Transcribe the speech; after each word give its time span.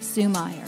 Sue 0.00 0.30
Meyer. 0.30 0.64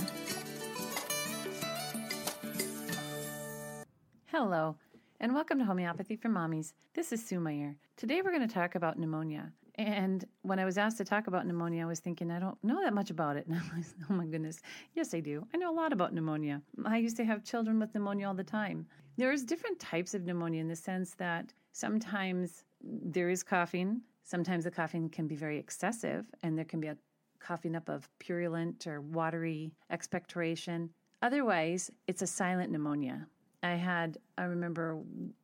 Hello, 4.27 4.77
and 5.21 5.35
welcome 5.35 5.59
to 5.59 5.65
Homeopathy 5.65 6.17
for 6.17 6.29
Mommies. 6.29 6.75
This 6.95 7.13
is 7.13 7.25
Sue 7.25 7.41
Meyer. 7.41 7.75
Today 7.97 8.21
we're 8.21 8.31
going 8.31 8.47
to 8.47 8.55
talk 8.55 8.75
about 8.75 8.99
pneumonia. 8.99 9.51
And 9.77 10.23
when 10.43 10.59
I 10.59 10.67
was 10.67 10.77
asked 10.77 10.99
to 10.99 11.05
talk 11.05 11.29
about 11.29 11.47
pneumonia, 11.47 11.85
I 11.85 11.89
was 11.89 12.01
thinking, 12.01 12.31
I 12.31 12.39
don't 12.41 12.63
know 12.63 12.83
that 12.83 12.93
much 12.93 13.11
about 13.11 13.39
it. 13.39 13.47
And 13.49 13.57
I'm 13.57 13.71
like, 13.75 13.87
oh 14.11 14.13
my 14.13 14.27
goodness. 14.27 14.61
Yes, 14.95 15.15
I 15.15 15.21
do. 15.21 15.47
I 15.55 15.57
know 15.57 15.73
a 15.73 15.75
lot 15.75 15.95
about 15.95 16.13
pneumonia. 16.13 16.61
I 16.85 16.99
used 16.99 17.17
to 17.17 17.25
have 17.25 17.43
children 17.43 17.81
with 17.81 17.95
pneumonia 17.95 18.29
all 18.29 18.35
the 18.35 18.45
time. 18.45 18.87
There's 19.17 19.45
different 19.45 19.81
types 19.81 20.13
of 20.13 20.25
pneumonia 20.25 20.61
in 20.61 20.69
the 20.69 20.77
sense 20.77 21.15
that 21.15 21.55
sometimes 21.73 22.65
there 22.83 23.31
is 23.31 23.43
coughing. 23.43 24.03
Sometimes 24.25 24.65
the 24.65 24.71
coughing 24.71 25.09
can 25.09 25.27
be 25.27 25.37
very 25.37 25.59
excessive, 25.59 26.27
and 26.43 26.57
there 26.57 26.67
can 26.67 26.81
be 26.81 26.89
a 26.89 26.97
coughing 27.43 27.75
up 27.75 27.89
of 27.89 28.09
purulent 28.19 28.87
or 28.87 29.01
watery 29.01 29.73
expectoration. 29.91 30.91
Otherwise, 31.21 31.91
it's 32.07 32.23
a 32.23 32.27
silent 32.27 32.71
pneumonia. 32.71 33.27
I 33.63 33.75
had, 33.75 34.19
I 34.39 34.45
remember 34.45 35.01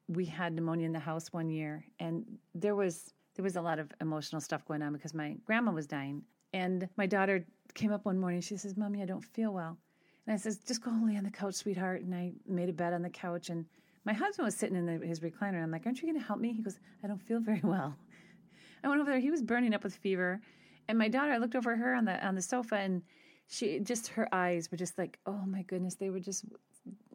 we 0.09 0.25
had 0.25 0.53
pneumonia 0.53 0.87
in 0.87 0.92
the 0.92 0.98
house 0.98 1.33
one 1.33 1.50
year, 1.50 1.84
and 2.00 2.25
there 2.55 2.75
was 2.75 3.12
there 3.39 3.45
was 3.45 3.55
a 3.55 3.62
lot 3.62 3.78
of 3.78 3.92
emotional 4.00 4.41
stuff 4.41 4.67
going 4.67 4.83
on 4.83 4.92
because 4.92 5.14
my 5.14 5.37
grandma 5.47 5.70
was 5.70 5.87
dying. 5.87 6.22
And 6.53 6.89
my 6.97 7.06
daughter 7.06 7.45
came 7.75 7.92
up 7.92 8.05
one 8.05 8.19
morning. 8.19 8.41
She 8.41 8.56
says, 8.56 8.77
Mommy, 8.77 9.00
I 9.00 9.05
don't 9.05 9.25
feel 9.25 9.53
well. 9.53 9.78
And 10.27 10.34
I 10.34 10.37
says, 10.37 10.59
Just 10.67 10.83
go 10.83 10.91
lay 10.91 11.17
on 11.17 11.22
the 11.22 11.31
couch, 11.31 11.55
sweetheart. 11.55 12.03
And 12.03 12.12
I 12.12 12.33
made 12.48 12.69
a 12.69 12.72
bed 12.72 12.92
on 12.92 13.00
the 13.00 13.11
couch. 13.11 13.48
And 13.48 13.65
my 14.05 14.12
husband 14.12 14.44
was 14.44 14.56
sitting 14.56 14.77
in 14.77 14.87
the, 14.87 15.06
his 15.06 15.20
recliner. 15.20 15.55
And 15.55 15.62
I'm 15.62 15.70
like, 15.70 15.87
Aren't 15.87 16.03
you 16.03 16.09
going 16.09 16.20
to 16.20 16.27
help 16.27 16.41
me? 16.41 16.53
He 16.53 16.62
goes, 16.62 16.81
I 17.05 17.06
don't 17.06 17.22
feel 17.22 17.39
very 17.39 17.61
well. 17.62 17.94
I 18.83 18.89
went 18.89 19.00
over 19.00 19.09
there. 19.09 19.20
He 19.20 19.31
was 19.31 19.41
burning 19.42 19.72
up 19.72 19.84
with 19.84 19.94
fever. 19.94 20.41
And 20.89 20.98
my 20.98 21.08
daughter, 21.08 21.33
I 21.33 21.36
looked 21.36 21.55
over 21.55 21.77
her 21.77 21.94
on 21.94 22.06
the 22.06 22.25
on 22.27 22.34
the 22.34 22.42
sofa 22.42 22.77
and 22.77 23.03
she 23.47 23.78
just 23.81 24.08
her 24.08 24.28
eyes 24.34 24.70
were 24.70 24.78
just 24.78 24.98
like, 24.98 25.19
oh 25.27 25.44
my 25.47 25.62
goodness, 25.62 25.94
they 25.94 26.11
were 26.11 26.20
just 26.20 26.44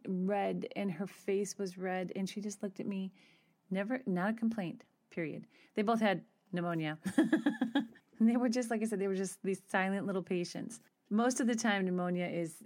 red 0.06 0.66
and 0.76 0.90
her 0.92 1.06
face 1.06 1.58
was 1.58 1.76
red 1.78 2.12
and 2.14 2.28
she 2.28 2.40
just 2.40 2.62
looked 2.62 2.80
at 2.80 2.86
me. 2.86 3.12
Never 3.70 4.00
not 4.06 4.30
a 4.30 4.32
complaint 4.34 4.84
period. 5.10 5.46
They 5.74 5.82
both 5.82 6.00
had 6.00 6.22
pneumonia. 6.52 6.98
and 7.16 8.28
they 8.28 8.36
were 8.36 8.48
just, 8.48 8.70
like 8.70 8.82
I 8.82 8.86
said, 8.86 9.00
they 9.00 9.08
were 9.08 9.14
just 9.14 9.42
these 9.42 9.62
silent 9.70 10.06
little 10.06 10.22
patients. 10.22 10.80
Most 11.10 11.40
of 11.40 11.46
the 11.46 11.54
time, 11.54 11.84
pneumonia 11.84 12.26
is, 12.26 12.56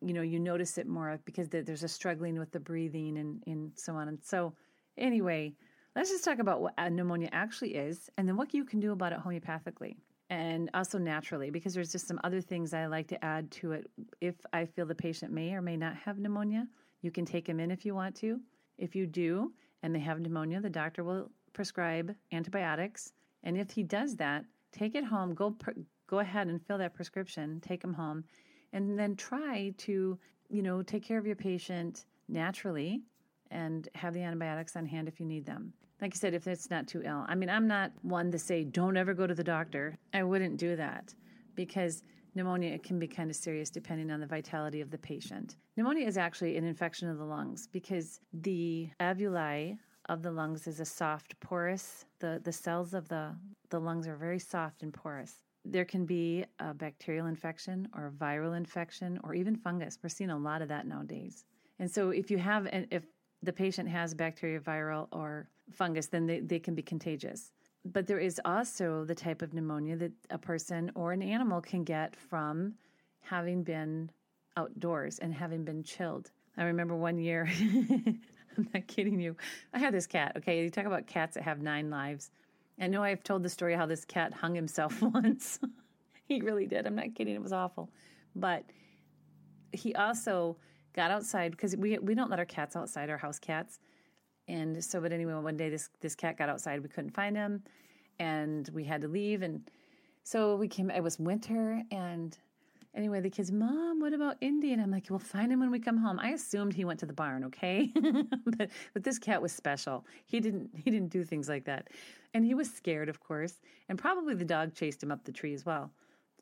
you 0.00 0.12
know, 0.12 0.22
you 0.22 0.38
notice 0.38 0.78
it 0.78 0.86
more 0.86 1.18
because 1.24 1.48
there's 1.48 1.82
a 1.82 1.88
struggling 1.88 2.38
with 2.38 2.50
the 2.52 2.60
breathing 2.60 3.18
and, 3.18 3.42
and 3.46 3.72
so 3.74 3.94
on. 3.94 4.08
And 4.08 4.18
so, 4.22 4.54
anyway, 4.96 5.54
let's 5.96 6.10
just 6.10 6.24
talk 6.24 6.38
about 6.38 6.60
what 6.60 6.74
pneumonia 6.90 7.28
actually 7.32 7.74
is 7.74 8.10
and 8.16 8.28
then 8.28 8.36
what 8.36 8.54
you 8.54 8.64
can 8.64 8.80
do 8.80 8.92
about 8.92 9.12
it 9.12 9.20
homeopathically 9.20 9.96
and 10.30 10.68
also 10.74 10.98
naturally 10.98 11.50
because 11.50 11.74
there's 11.74 11.92
just 11.92 12.06
some 12.06 12.20
other 12.22 12.40
things 12.40 12.74
I 12.74 12.86
like 12.86 13.08
to 13.08 13.24
add 13.24 13.50
to 13.52 13.72
it. 13.72 13.90
If 14.20 14.34
I 14.52 14.66
feel 14.66 14.86
the 14.86 14.94
patient 14.94 15.32
may 15.32 15.54
or 15.54 15.62
may 15.62 15.76
not 15.76 15.96
have 15.96 16.18
pneumonia, 16.18 16.66
you 17.02 17.10
can 17.10 17.24
take 17.24 17.46
them 17.46 17.60
in 17.60 17.70
if 17.70 17.84
you 17.84 17.94
want 17.94 18.14
to. 18.16 18.40
If 18.76 18.94
you 18.94 19.06
do 19.06 19.52
and 19.82 19.94
they 19.94 20.00
have 20.00 20.20
pneumonia, 20.20 20.60
the 20.60 20.70
doctor 20.70 21.04
will 21.04 21.30
prescribe 21.52 22.14
antibiotics. 22.32 23.12
And 23.42 23.56
if 23.56 23.70
he 23.70 23.82
does 23.82 24.16
that, 24.16 24.44
take 24.72 24.94
it 24.94 25.04
home, 25.04 25.34
go 25.34 25.56
go 26.06 26.18
ahead 26.18 26.48
and 26.48 26.60
fill 26.60 26.78
that 26.78 26.94
prescription, 26.94 27.60
take 27.60 27.80
them 27.80 27.92
home, 27.92 28.24
and 28.72 28.98
then 28.98 29.14
try 29.14 29.72
to, 29.78 30.18
you 30.48 30.62
know, 30.62 30.82
take 30.82 31.04
care 31.04 31.18
of 31.18 31.26
your 31.26 31.36
patient 31.36 32.06
naturally 32.28 33.02
and 33.50 33.88
have 33.94 34.14
the 34.14 34.22
antibiotics 34.22 34.76
on 34.76 34.86
hand 34.86 35.08
if 35.08 35.20
you 35.20 35.26
need 35.26 35.46
them. 35.46 35.72
Like 36.00 36.14
I 36.14 36.16
said, 36.16 36.34
if 36.34 36.46
it's 36.46 36.70
not 36.70 36.86
too 36.86 37.02
ill. 37.04 37.24
I 37.28 37.34
mean, 37.34 37.50
I'm 37.50 37.66
not 37.66 37.92
one 38.02 38.30
to 38.30 38.38
say 38.38 38.64
don't 38.64 38.96
ever 38.96 39.14
go 39.14 39.26
to 39.26 39.34
the 39.34 39.44
doctor. 39.44 39.98
I 40.14 40.22
wouldn't 40.22 40.56
do 40.56 40.76
that 40.76 41.14
because 41.54 42.04
pneumonia 42.34 42.78
can 42.78 42.98
be 42.98 43.08
kind 43.08 43.30
of 43.30 43.36
serious 43.36 43.68
depending 43.68 44.10
on 44.10 44.20
the 44.20 44.26
vitality 44.26 44.80
of 44.80 44.90
the 44.90 44.98
patient. 44.98 45.56
Pneumonia 45.76 46.06
is 46.06 46.16
actually 46.16 46.56
an 46.56 46.64
infection 46.64 47.08
of 47.08 47.18
the 47.18 47.24
lungs 47.24 47.66
because 47.72 48.20
the 48.32 48.88
alveoli 49.00 49.76
of 50.08 50.22
the 50.22 50.30
lungs 50.30 50.66
is 50.66 50.80
a 50.80 50.84
soft, 50.84 51.38
porous. 51.40 52.04
The, 52.20 52.40
the 52.44 52.52
cells 52.52 52.94
of 52.94 53.08
the, 53.08 53.34
the 53.70 53.80
lungs 53.80 54.06
are 54.06 54.16
very 54.16 54.38
soft 54.38 54.82
and 54.82 54.94
porous. 54.94 55.42
There 55.64 55.84
can 55.84 56.06
be 56.06 56.44
a 56.60 56.72
bacterial 56.72 57.26
infection 57.26 57.88
or 57.94 58.06
a 58.06 58.10
viral 58.10 58.56
infection 58.56 59.18
or 59.24 59.34
even 59.34 59.56
fungus. 59.56 59.98
We're 60.02 60.08
seeing 60.08 60.30
a 60.30 60.38
lot 60.38 60.62
of 60.62 60.68
that 60.68 60.86
nowadays. 60.86 61.44
And 61.78 61.90
so 61.90 62.10
if 62.10 62.30
you 62.30 62.38
have, 62.38 62.68
if 62.90 63.04
the 63.42 63.52
patient 63.52 63.88
has 63.88 64.14
bacteria, 64.14 64.60
viral, 64.60 65.08
or 65.12 65.48
fungus, 65.72 66.06
then 66.06 66.26
they, 66.26 66.40
they 66.40 66.58
can 66.58 66.74
be 66.74 66.82
contagious. 66.82 67.52
But 67.84 68.06
there 68.06 68.18
is 68.18 68.40
also 68.44 69.04
the 69.04 69.14
type 69.14 69.42
of 69.42 69.54
pneumonia 69.54 69.96
that 69.96 70.12
a 70.30 70.38
person 70.38 70.90
or 70.94 71.12
an 71.12 71.22
animal 71.22 71.60
can 71.60 71.84
get 71.84 72.16
from 72.16 72.74
having 73.20 73.62
been 73.62 74.10
outdoors 74.56 75.18
and 75.18 75.32
having 75.32 75.64
been 75.64 75.82
chilled. 75.82 76.30
I 76.56 76.64
remember 76.64 76.96
one 76.96 77.18
year 77.18 77.48
I'm 78.58 78.68
not 78.74 78.88
kidding 78.88 79.20
you. 79.20 79.36
I 79.72 79.78
had 79.78 79.94
this 79.94 80.06
cat. 80.06 80.32
Okay, 80.36 80.62
you 80.62 80.70
talk 80.70 80.86
about 80.86 81.06
cats 81.06 81.34
that 81.34 81.44
have 81.44 81.62
nine 81.62 81.90
lives. 81.90 82.32
I 82.80 82.88
know 82.88 83.02
I've 83.02 83.22
told 83.22 83.44
the 83.44 83.48
story 83.48 83.74
how 83.74 83.86
this 83.86 84.04
cat 84.04 84.32
hung 84.34 84.54
himself 84.54 85.00
once. 85.02 85.60
he 86.26 86.40
really 86.40 86.66
did. 86.66 86.86
I'm 86.86 86.96
not 86.96 87.14
kidding. 87.14 87.34
It 87.34 87.42
was 87.42 87.52
awful. 87.52 87.88
But 88.34 88.64
he 89.72 89.94
also 89.94 90.56
got 90.98 91.12
outside 91.12 91.52
because 91.52 91.76
we 91.76 91.96
we 91.98 92.14
don't 92.16 92.28
let 92.28 92.40
our 92.40 92.44
cats 92.44 92.74
outside, 92.74 93.08
our 93.08 93.18
house 93.18 93.38
cats. 93.38 93.78
And 94.48 94.82
so, 94.82 95.00
but 95.00 95.12
anyway, 95.12 95.34
one 95.34 95.56
day 95.56 95.70
this 95.70 95.90
this 96.00 96.16
cat 96.16 96.36
got 96.36 96.48
outside. 96.48 96.82
We 96.82 96.88
couldn't 96.88 97.14
find 97.14 97.36
him, 97.36 97.62
and 98.18 98.68
we 98.74 98.82
had 98.82 99.02
to 99.02 99.08
leave. 99.08 99.42
And 99.42 99.70
so 100.24 100.56
we 100.56 100.66
came. 100.66 100.90
It 100.90 101.02
was 101.02 101.18
winter, 101.18 101.82
and 101.92 102.36
Anyway, 102.94 103.20
the 103.20 103.30
kids, 103.30 103.52
Mom, 103.52 104.00
what 104.00 104.12
about 104.12 104.38
Indy? 104.40 104.72
And 104.72 104.82
I'm 104.82 104.90
like, 104.90 105.06
We'll 105.08 105.20
find 105.20 105.52
him 105.52 105.60
when 105.60 105.70
we 105.70 105.78
come 105.78 105.98
home. 105.98 106.18
I 106.18 106.30
assumed 106.30 106.74
he 106.74 106.84
went 106.84 106.98
to 107.00 107.06
the 107.06 107.12
barn, 107.12 107.44
okay? 107.44 107.92
but 108.56 108.70
but 108.92 109.04
this 109.04 109.18
cat 109.20 109.40
was 109.40 109.52
special. 109.52 110.04
He 110.26 110.40
didn't 110.40 110.70
he 110.74 110.90
didn't 110.90 111.10
do 111.10 111.22
things 111.22 111.48
like 111.48 111.64
that. 111.66 111.88
And 112.34 112.44
he 112.44 112.54
was 112.54 112.68
scared, 112.68 113.08
of 113.08 113.20
course. 113.20 113.60
And 113.88 113.98
probably 113.98 114.34
the 114.34 114.44
dog 114.44 114.74
chased 114.74 115.02
him 115.02 115.12
up 115.12 115.24
the 115.24 115.32
tree 115.32 115.54
as 115.54 115.64
well. 115.64 115.92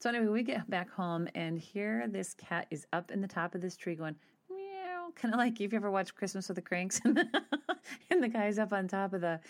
So 0.00 0.08
anyway, 0.08 0.28
we 0.28 0.42
get 0.42 0.70
back 0.70 0.88
home 0.90 1.28
and 1.34 1.58
here 1.58 2.06
this 2.08 2.32
cat 2.34 2.66
is 2.70 2.86
up 2.92 3.10
in 3.10 3.20
the 3.20 3.28
top 3.28 3.54
of 3.54 3.60
this 3.60 3.76
tree 3.76 3.94
going, 3.94 4.16
kind 5.14 5.34
of 5.34 5.38
like 5.38 5.60
if 5.60 5.72
you 5.72 5.76
ever 5.76 5.90
watched 5.90 6.14
Christmas 6.14 6.48
with 6.48 6.56
the 6.56 6.62
Cranks, 6.62 7.00
and 7.04 8.22
the 8.22 8.28
guy's 8.28 8.58
up 8.58 8.72
on 8.72 8.88
top 8.88 9.12
of 9.12 9.20
the 9.20 9.40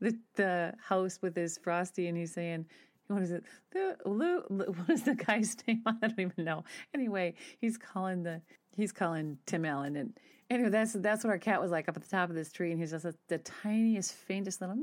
the, 0.00 0.18
the 0.34 0.74
house 0.82 1.18
with 1.22 1.36
his 1.36 1.56
frosty, 1.56 2.08
and 2.08 2.16
he's 2.18 2.32
saying, 2.32 2.66
what 3.08 3.22
is 3.22 3.30
it? 3.30 3.44
The 3.70 3.96
Lou, 4.04 4.40
what 4.48 4.90
is 4.90 5.02
the 5.02 5.14
guy's 5.14 5.56
name? 5.68 5.82
I 5.86 5.92
don't 6.00 6.18
even 6.18 6.44
know. 6.44 6.64
Anyway, 6.92 7.34
he's 7.60 7.76
calling 7.76 8.22
the 8.22 8.40
he's 8.76 8.92
calling 8.92 9.38
Tim 9.46 9.64
Allen, 9.64 9.96
and 9.96 10.18
anyway, 10.50 10.70
that's 10.70 10.94
that's 10.94 11.24
what 11.24 11.30
our 11.30 11.38
cat 11.38 11.60
was 11.60 11.70
like 11.70 11.88
up 11.88 11.96
at 11.96 12.02
the 12.02 12.08
top 12.08 12.30
of 12.30 12.34
this 12.34 12.52
tree, 12.52 12.70
and 12.70 12.80
he's 12.80 12.90
just 12.90 13.04
a, 13.04 13.14
the 13.28 13.38
tiniest, 13.38 14.12
faintest 14.12 14.60
little 14.60 14.76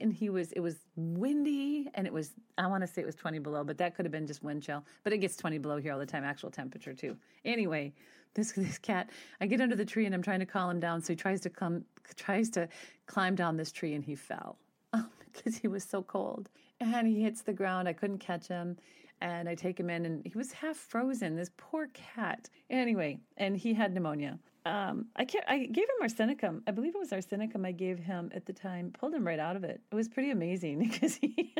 And 0.00 0.12
he 0.12 0.28
was, 0.28 0.52
it 0.52 0.60
was 0.60 0.76
windy, 0.96 1.88
and 1.94 2.06
it 2.06 2.12
was, 2.12 2.32
I 2.58 2.66
want 2.66 2.82
to 2.82 2.86
say 2.86 3.02
it 3.02 3.06
was 3.06 3.14
20 3.14 3.38
below, 3.38 3.64
but 3.64 3.78
that 3.78 3.94
could 3.94 4.04
have 4.04 4.12
been 4.12 4.26
just 4.26 4.42
wind 4.42 4.62
chill. 4.62 4.84
But 5.04 5.12
it 5.12 5.18
gets 5.18 5.36
20 5.36 5.58
below 5.58 5.78
here 5.78 5.92
all 5.92 5.98
the 5.98 6.06
time, 6.06 6.24
actual 6.24 6.50
temperature 6.50 6.94
too. 6.94 7.16
Anyway, 7.44 7.92
this 8.34 8.52
this 8.52 8.78
cat, 8.78 9.10
I 9.40 9.46
get 9.46 9.60
under 9.60 9.76
the 9.76 9.84
tree 9.84 10.06
and 10.06 10.14
I'm 10.14 10.22
trying 10.22 10.40
to 10.40 10.46
calm 10.46 10.70
him 10.70 10.80
down, 10.80 11.02
so 11.02 11.12
he 11.12 11.16
tries 11.16 11.40
to 11.42 11.50
come, 11.50 11.84
tries 12.16 12.50
to 12.50 12.68
climb 13.06 13.34
down 13.34 13.56
this 13.56 13.72
tree, 13.72 13.94
and 13.94 14.04
he 14.04 14.14
fell 14.14 14.58
oh, 14.92 15.06
because 15.32 15.56
he 15.56 15.68
was 15.68 15.82
so 15.84 16.02
cold. 16.02 16.48
And 16.80 17.06
he 17.06 17.22
hits 17.22 17.42
the 17.42 17.54
ground. 17.54 17.88
I 17.88 17.94
couldn't 17.94 18.18
catch 18.18 18.48
him. 18.48 18.76
And 19.22 19.48
I 19.48 19.54
take 19.54 19.80
him 19.80 19.88
in, 19.88 20.04
and 20.04 20.22
he 20.26 20.36
was 20.36 20.52
half 20.52 20.76
frozen. 20.76 21.36
This 21.36 21.50
poor 21.56 21.88
cat. 21.94 22.50
Anyway, 22.68 23.18
and 23.38 23.56
he 23.56 23.72
had 23.72 23.94
pneumonia. 23.94 24.38
Um, 24.66 25.06
I 25.14 25.24
can't, 25.24 25.44
I 25.46 25.58
gave 25.66 25.84
him 25.84 26.08
arsenicum. 26.08 26.60
I 26.66 26.72
believe 26.72 26.96
it 26.96 26.98
was 26.98 27.10
arsenicum 27.10 27.64
I 27.64 27.70
gave 27.70 28.00
him 28.00 28.32
at 28.34 28.46
the 28.46 28.52
time. 28.52 28.90
Pulled 28.98 29.14
him 29.14 29.24
right 29.24 29.38
out 29.38 29.54
of 29.54 29.62
it. 29.62 29.80
It 29.92 29.94
was 29.94 30.08
pretty 30.08 30.32
amazing 30.32 30.80
because 30.90 31.14
he 31.14 31.54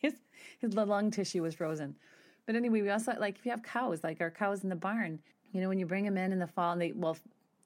his 0.00 0.14
his 0.58 0.72
lung 0.72 1.10
tissue 1.10 1.42
was 1.42 1.54
frozen. 1.54 1.94
But 2.46 2.56
anyway, 2.56 2.80
we 2.80 2.88
also 2.88 3.12
like 3.20 3.36
if 3.38 3.44
you 3.44 3.50
have 3.50 3.62
cows, 3.62 4.02
like 4.02 4.22
our 4.22 4.30
cows 4.30 4.62
in 4.62 4.70
the 4.70 4.76
barn. 4.76 5.18
You 5.52 5.60
know, 5.60 5.68
when 5.68 5.78
you 5.78 5.84
bring 5.84 6.04
them 6.04 6.16
in 6.16 6.32
in 6.32 6.38
the 6.38 6.46
fall, 6.46 6.72
and 6.72 6.80
they 6.80 6.92
well, 6.92 7.18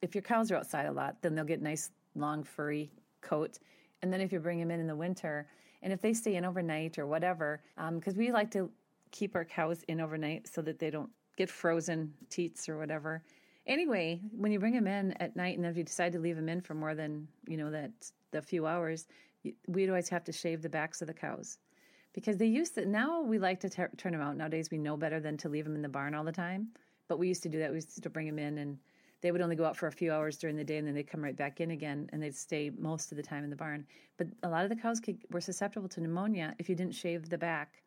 if 0.02 0.17
your 0.17 0.23
cows 0.23 0.50
are 0.50 0.56
outside 0.56 0.87
a 0.87 0.93
lot, 0.93 1.17
then 1.23 1.37
they'll 1.37 1.44
get 1.44 1.62
nice 1.62 1.90
long 2.17 2.43
furry 2.43 2.90
coat. 3.20 3.61
And 4.02 4.12
then 4.12 4.20
if 4.20 4.32
you 4.32 4.40
bring 4.40 4.58
them 4.58 4.73
in 4.73 4.81
in 4.81 4.88
the 4.88 4.96
winter, 4.96 5.46
and 5.82 5.93
if 5.93 6.00
they 6.00 6.12
stay 6.12 6.34
in 6.34 6.44
overnight 6.44 6.99
or 6.99 7.06
whatever, 7.06 7.62
because 7.94 8.14
um, 8.14 8.19
we 8.19 8.32
like 8.32 8.50
to 8.50 8.69
keep 9.12 9.37
our 9.37 9.44
cows 9.44 9.84
in 9.87 10.00
overnight 10.00 10.49
so 10.49 10.61
that 10.62 10.81
they 10.81 10.90
don't 10.90 11.11
get 11.37 11.49
frozen 11.49 12.12
teats 12.31 12.69
or 12.69 12.79
whatever. 12.79 13.23
Anyway, 13.67 14.20
when 14.37 14.50
you 14.50 14.59
bring 14.59 14.75
them 14.75 14.88
in 14.88 15.12
at 15.20 15.37
night, 15.37 15.56
and 15.56 15.67
if 15.67 15.76
you 15.76 15.85
decide 15.85 16.12
to 16.12 16.19
leave 16.19 16.37
them 16.37 16.49
in 16.49 16.61
for 16.61 16.75
more 16.75 16.94
than 16.94 17.29
you 17.47 17.56
know 17.56 17.70
that 17.70 17.91
the 18.32 18.43
few 18.43 18.67
hours, 18.67 19.06
we'd 19.69 19.88
always 19.88 20.09
have 20.09 20.25
to 20.25 20.32
shave 20.32 20.62
the 20.62 20.69
backs 20.69 21.00
of 21.00 21.06
the 21.06 21.14
cows 21.14 21.59
because 22.12 22.37
they 22.37 22.47
used 22.47 22.75
to. 22.75 22.87
Now 22.87 23.23
we 23.23 23.38
like 23.38 23.61
to 23.61 23.70
ter- 23.70 23.91
turn 23.97 24.12
them 24.12 24.20
out. 24.20 24.37
Nowadays, 24.37 24.70
we 24.70 24.79
know 24.79 24.97
better 24.97 25.20
than 25.20 25.37
to 25.38 25.49
leave 25.49 25.64
them 25.64 25.76
in 25.76 25.82
the 25.82 25.88
barn 25.88 26.14
all 26.14 26.25
the 26.25 26.32
time. 26.32 26.69
But 27.09 27.19
we 27.19 27.29
used 27.29 27.43
to 27.44 27.49
do 27.49 27.59
that. 27.59 27.70
We 27.70 27.76
used 27.76 28.03
to 28.03 28.11
bring 28.11 28.26
them 28.26 28.38
in, 28.38 28.59
and 28.59 28.79
they 29.20 29.31
would 29.31 29.41
only 29.41 29.56
go 29.56 29.65
out 29.65 29.76
for 29.76 29.87
a 29.87 29.93
few 29.93 30.12
hours 30.12 30.38
during 30.38 30.56
the 30.56 30.65
day, 30.65 30.79
and 30.79 30.87
then 30.87 30.94
they'd 30.94 31.11
come 31.11 31.23
right 31.23 31.37
back 31.37 31.61
in 31.61 31.70
again, 31.70 32.08
and 32.12 32.23
they'd 32.23 32.35
stay 32.35 32.70
most 32.76 33.12
of 33.12 33.17
the 33.17 33.23
time 33.23 33.44
in 33.44 33.50
the 33.50 33.56
barn. 33.56 33.87
But 34.17 34.29
a 34.43 34.49
lot 34.49 34.65
of 34.65 34.70
the 34.70 34.76
cows 34.76 34.99
could, 34.99 35.19
were 35.31 35.41
susceptible 35.41 35.88
to 35.91 36.00
pneumonia 36.00 36.55
if 36.58 36.69
you 36.69 36.75
didn't 36.75 36.94
shave 36.94 37.29
the 37.29 37.38
back 37.38 37.82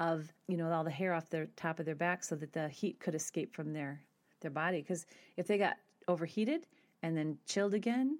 of 0.00 0.32
you 0.46 0.56
know 0.56 0.70
all 0.70 0.84
the 0.84 0.90
hair 0.90 1.12
off 1.12 1.28
the 1.28 1.48
top 1.56 1.80
of 1.80 1.86
their 1.86 1.94
back 1.94 2.22
so 2.22 2.36
that 2.36 2.52
the 2.52 2.68
heat 2.68 3.00
could 3.00 3.14
escape 3.14 3.52
from 3.52 3.72
their 3.72 4.00
their 4.40 4.50
body 4.50 4.80
because 4.80 5.06
if 5.36 5.46
they 5.46 5.58
got 5.58 5.76
overheated 6.08 6.66
and 7.02 7.16
then 7.16 7.36
chilled 7.46 7.74
again 7.74 8.18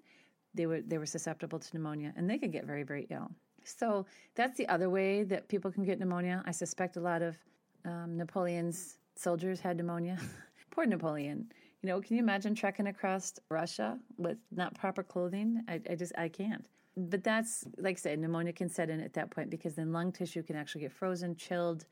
they 0.54 0.66
were 0.66 0.80
they 0.80 0.98
were 0.98 1.06
susceptible 1.06 1.58
to 1.58 1.68
pneumonia 1.74 2.12
and 2.16 2.28
they 2.28 2.38
could 2.38 2.52
get 2.52 2.64
very 2.64 2.82
very 2.82 3.06
ill. 3.10 3.30
So 3.64 4.06
that's 4.34 4.56
the 4.56 4.66
other 4.68 4.88
way 4.88 5.24
that 5.24 5.48
people 5.48 5.70
can 5.70 5.84
get 5.84 5.98
pneumonia. 5.98 6.42
I 6.46 6.52
suspect 6.52 6.96
a 6.96 7.00
lot 7.00 7.22
of 7.22 7.36
um, 7.84 8.16
napoleon's 8.16 8.98
soldiers 9.14 9.60
had 9.60 9.76
pneumonia. 9.76 10.18
Poor 10.70 10.86
napoleon. 10.86 11.50
You 11.82 11.88
know 11.88 12.00
can 12.00 12.16
you 12.16 12.22
imagine 12.22 12.54
trekking 12.54 12.88
across 12.88 13.38
russia 13.50 13.98
with 14.16 14.38
not 14.50 14.74
proper 14.74 15.02
clothing? 15.02 15.62
I, 15.68 15.80
I 15.90 15.94
just 15.94 16.12
i 16.18 16.28
can't. 16.28 16.66
But 16.96 17.22
that's 17.22 17.64
like 17.78 17.98
I 17.98 18.00
said, 18.00 18.18
pneumonia 18.18 18.52
can 18.52 18.68
set 18.68 18.90
in 18.90 19.00
at 19.00 19.12
that 19.14 19.30
point 19.30 19.50
because 19.50 19.74
then 19.74 19.92
lung 19.92 20.10
tissue 20.10 20.42
can 20.42 20.56
actually 20.56 20.80
get 20.82 20.92
frozen, 20.92 21.36
chilled. 21.36 21.86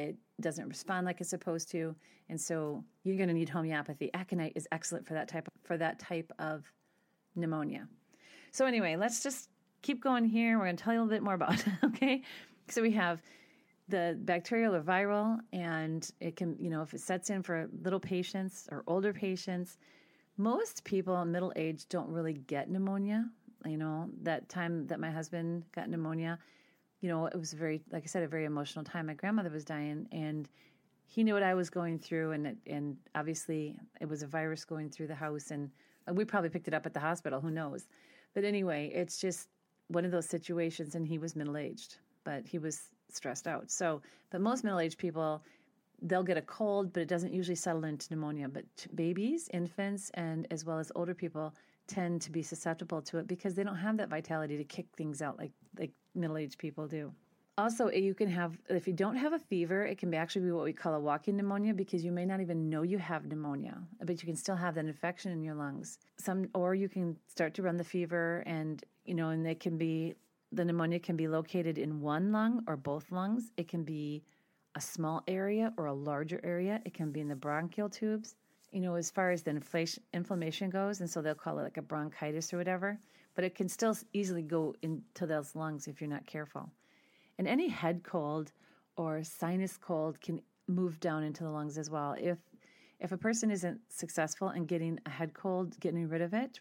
It 0.00 0.16
doesn't 0.40 0.68
respond 0.68 1.06
like 1.06 1.20
it's 1.20 1.30
supposed 1.30 1.70
to, 1.72 1.94
and 2.28 2.40
so 2.40 2.84
you're 3.04 3.16
going 3.16 3.28
to 3.28 3.34
need 3.34 3.48
homeopathy. 3.48 4.10
Aconite 4.14 4.52
is 4.56 4.66
excellent 4.72 5.06
for 5.06 5.14
that 5.14 5.28
type 5.28 5.46
of, 5.46 5.52
for 5.64 5.76
that 5.76 5.98
type 5.98 6.32
of 6.38 6.64
pneumonia. 7.36 7.88
So 8.50 8.66
anyway, 8.66 8.96
let's 8.96 9.22
just 9.22 9.48
keep 9.82 10.02
going 10.02 10.24
here. 10.24 10.58
We're 10.58 10.64
going 10.64 10.76
to 10.76 10.82
tell 10.84 10.92
you 10.92 11.00
a 11.00 11.02
little 11.02 11.16
bit 11.16 11.22
more 11.22 11.34
about. 11.34 11.64
Okay, 11.84 12.22
so 12.68 12.82
we 12.82 12.92
have 12.92 13.22
the 13.88 14.18
bacterial 14.22 14.74
or 14.74 14.82
viral, 14.82 15.38
and 15.52 16.08
it 16.20 16.36
can 16.36 16.56
you 16.58 16.70
know 16.70 16.82
if 16.82 16.94
it 16.94 17.00
sets 17.00 17.30
in 17.30 17.42
for 17.42 17.68
little 17.82 18.00
patients 18.00 18.68
or 18.70 18.82
older 18.86 19.12
patients. 19.12 19.78
Most 20.38 20.84
people 20.84 21.20
in 21.20 21.30
middle 21.30 21.52
age 21.56 21.86
don't 21.88 22.08
really 22.08 22.32
get 22.32 22.70
pneumonia 22.70 23.26
you 23.66 23.76
know, 23.76 24.08
that 24.22 24.48
time 24.48 24.86
that 24.88 25.00
my 25.00 25.10
husband 25.10 25.64
got 25.74 25.88
pneumonia, 25.88 26.38
you 27.02 27.08
know, 27.08 27.26
it 27.26 27.36
was 27.36 27.52
very, 27.52 27.82
like 27.90 28.04
I 28.04 28.06
said, 28.06 28.22
a 28.22 28.28
very 28.28 28.44
emotional 28.44 28.84
time. 28.84 29.06
My 29.06 29.14
grandmother 29.14 29.50
was 29.50 29.64
dying, 29.64 30.06
and 30.12 30.48
he 31.04 31.24
knew 31.24 31.34
what 31.34 31.42
I 31.42 31.52
was 31.52 31.68
going 31.68 31.98
through, 31.98 32.30
and 32.30 32.56
and 32.66 32.96
obviously 33.16 33.76
it 34.00 34.08
was 34.08 34.22
a 34.22 34.26
virus 34.26 34.64
going 34.64 34.88
through 34.88 35.08
the 35.08 35.14
house, 35.14 35.50
and 35.50 35.68
we 36.10 36.24
probably 36.24 36.48
picked 36.48 36.68
it 36.68 36.74
up 36.74 36.86
at 36.86 36.94
the 36.94 37.00
hospital. 37.00 37.40
Who 37.40 37.50
knows? 37.50 37.88
But 38.34 38.44
anyway, 38.44 38.90
it's 38.94 39.18
just 39.18 39.48
one 39.88 40.04
of 40.04 40.12
those 40.12 40.28
situations, 40.28 40.94
and 40.94 41.06
he 41.06 41.18
was 41.18 41.34
middle 41.34 41.56
aged, 41.56 41.96
but 42.22 42.46
he 42.46 42.58
was 42.58 42.82
stressed 43.10 43.48
out. 43.48 43.68
So, 43.68 44.00
but 44.30 44.40
most 44.40 44.62
middle 44.62 44.78
aged 44.78 44.96
people, 44.96 45.42
they'll 46.02 46.22
get 46.22 46.36
a 46.36 46.42
cold, 46.42 46.92
but 46.92 47.02
it 47.02 47.08
doesn't 47.08 47.32
usually 47.32 47.56
settle 47.56 47.84
into 47.84 48.06
pneumonia. 48.10 48.48
But 48.48 48.64
babies, 48.94 49.50
infants, 49.52 50.12
and 50.14 50.46
as 50.52 50.64
well 50.64 50.78
as 50.78 50.92
older 50.94 51.14
people 51.14 51.52
tend 51.88 52.22
to 52.22 52.30
be 52.30 52.42
susceptible 52.42 53.02
to 53.02 53.18
it 53.18 53.26
because 53.26 53.54
they 53.54 53.64
don't 53.64 53.76
have 53.76 53.96
that 53.96 54.08
vitality 54.08 54.56
to 54.56 54.62
kick 54.62 54.86
things 54.96 55.20
out 55.20 55.36
like 55.36 55.50
like 55.76 55.90
middle-aged 56.14 56.58
people 56.58 56.86
do. 56.86 57.12
Also, 57.58 57.88
eh, 57.88 57.98
you 57.98 58.14
can 58.14 58.28
have 58.28 58.56
if 58.70 58.86
you 58.86 58.94
don't 58.94 59.16
have 59.16 59.34
a 59.34 59.38
fever, 59.38 59.84
it 59.84 59.98
can 59.98 60.12
actually 60.14 60.46
be 60.46 60.52
what 60.52 60.64
we 60.64 60.72
call 60.72 60.94
a 60.94 61.00
walking 61.00 61.36
pneumonia 61.36 61.74
because 61.74 62.02
you 62.02 62.10
may 62.10 62.24
not 62.24 62.40
even 62.40 62.70
know 62.70 62.82
you 62.82 62.98
have 62.98 63.26
pneumonia, 63.26 63.78
but 64.02 64.22
you 64.22 64.26
can 64.26 64.36
still 64.36 64.56
have 64.56 64.74
that 64.74 64.86
infection 64.86 65.32
in 65.32 65.42
your 65.42 65.54
lungs. 65.54 65.98
Some 66.18 66.48
or 66.54 66.74
you 66.74 66.88
can 66.88 67.16
start 67.28 67.52
to 67.54 67.62
run 67.62 67.76
the 67.76 67.84
fever 67.84 68.42
and 68.46 68.82
you 69.04 69.14
know 69.14 69.28
and 69.30 69.46
it 69.46 69.60
can 69.60 69.76
be 69.76 70.14
the 70.50 70.64
pneumonia 70.64 70.98
can 70.98 71.16
be 71.16 71.28
located 71.28 71.76
in 71.76 72.00
one 72.00 72.32
lung 72.32 72.64
or 72.66 72.76
both 72.76 73.12
lungs. 73.12 73.52
It 73.58 73.68
can 73.68 73.84
be 73.84 74.22
a 74.74 74.80
small 74.80 75.22
area 75.28 75.74
or 75.76 75.86
a 75.86 75.92
larger 75.92 76.40
area. 76.42 76.80
It 76.86 76.94
can 76.94 77.12
be 77.12 77.20
in 77.20 77.28
the 77.28 77.36
bronchial 77.36 77.90
tubes 77.90 78.34
you 78.72 78.80
know, 78.80 78.94
as 78.94 79.10
far 79.10 79.30
as 79.30 79.42
the 79.42 79.50
inflation, 79.50 80.02
inflammation 80.14 80.70
goes, 80.70 81.00
and 81.00 81.08
so 81.08 81.20
they'll 81.20 81.34
call 81.34 81.58
it 81.58 81.62
like 81.62 81.76
a 81.76 81.82
bronchitis 81.82 82.52
or 82.52 82.56
whatever, 82.56 82.98
but 83.34 83.44
it 83.44 83.54
can 83.54 83.68
still 83.68 83.96
easily 84.12 84.42
go 84.42 84.74
into 84.82 85.26
those 85.26 85.54
lungs 85.54 85.88
if 85.88 86.00
you're 86.00 86.10
not 86.10 86.26
careful. 86.26 86.70
And 87.38 87.48
any 87.48 87.68
head 87.68 88.02
cold 88.02 88.52
or 88.96 89.22
sinus 89.22 89.76
cold 89.76 90.20
can 90.20 90.40
move 90.68 91.00
down 91.00 91.22
into 91.24 91.42
the 91.42 91.50
lungs 91.50 91.78
as 91.78 91.90
well. 91.90 92.14
If 92.18 92.38
if 93.00 93.10
a 93.10 93.16
person 93.16 93.50
isn't 93.50 93.80
successful 93.88 94.50
in 94.50 94.64
getting 94.64 94.96
a 95.06 95.10
head 95.10 95.34
cold, 95.34 95.78
getting 95.80 96.08
rid 96.08 96.22
of 96.22 96.34
it 96.34 96.60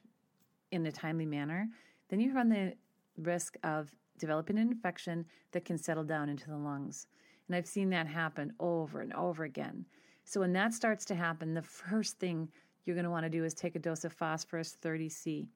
in 0.71 0.83
a 0.87 0.91
timely 0.91 1.25
manner, 1.27 1.67
then 2.09 2.19
you 2.19 2.33
run 2.33 2.49
the 2.49 2.73
risk 3.17 3.57
of 3.63 3.91
developing 4.17 4.57
an 4.57 4.69
infection 4.69 5.23
that 5.51 5.65
can 5.65 5.77
settle 5.77 6.03
down 6.03 6.29
into 6.29 6.47
the 6.47 6.57
lungs. 6.57 7.05
And 7.47 7.55
I've 7.55 7.67
seen 7.67 7.91
that 7.91 8.07
happen 8.07 8.53
over 8.59 9.01
and 9.01 9.13
over 9.13 9.43
again. 9.43 9.85
So 10.23 10.39
when 10.39 10.53
that 10.53 10.73
starts 10.73 11.05
to 11.05 11.15
happen, 11.15 11.53
the 11.53 11.61
first 11.61 12.17
thing 12.17 12.49
you're 12.85 12.95
going 12.95 13.03
to 13.03 13.11
want 13.11 13.25
to 13.25 13.29
do 13.29 13.43
is 13.43 13.53
take 13.53 13.75
a 13.75 13.79
dose 13.79 14.03
of 14.03 14.13
phosphorus 14.13 14.77
30C. 14.81 15.47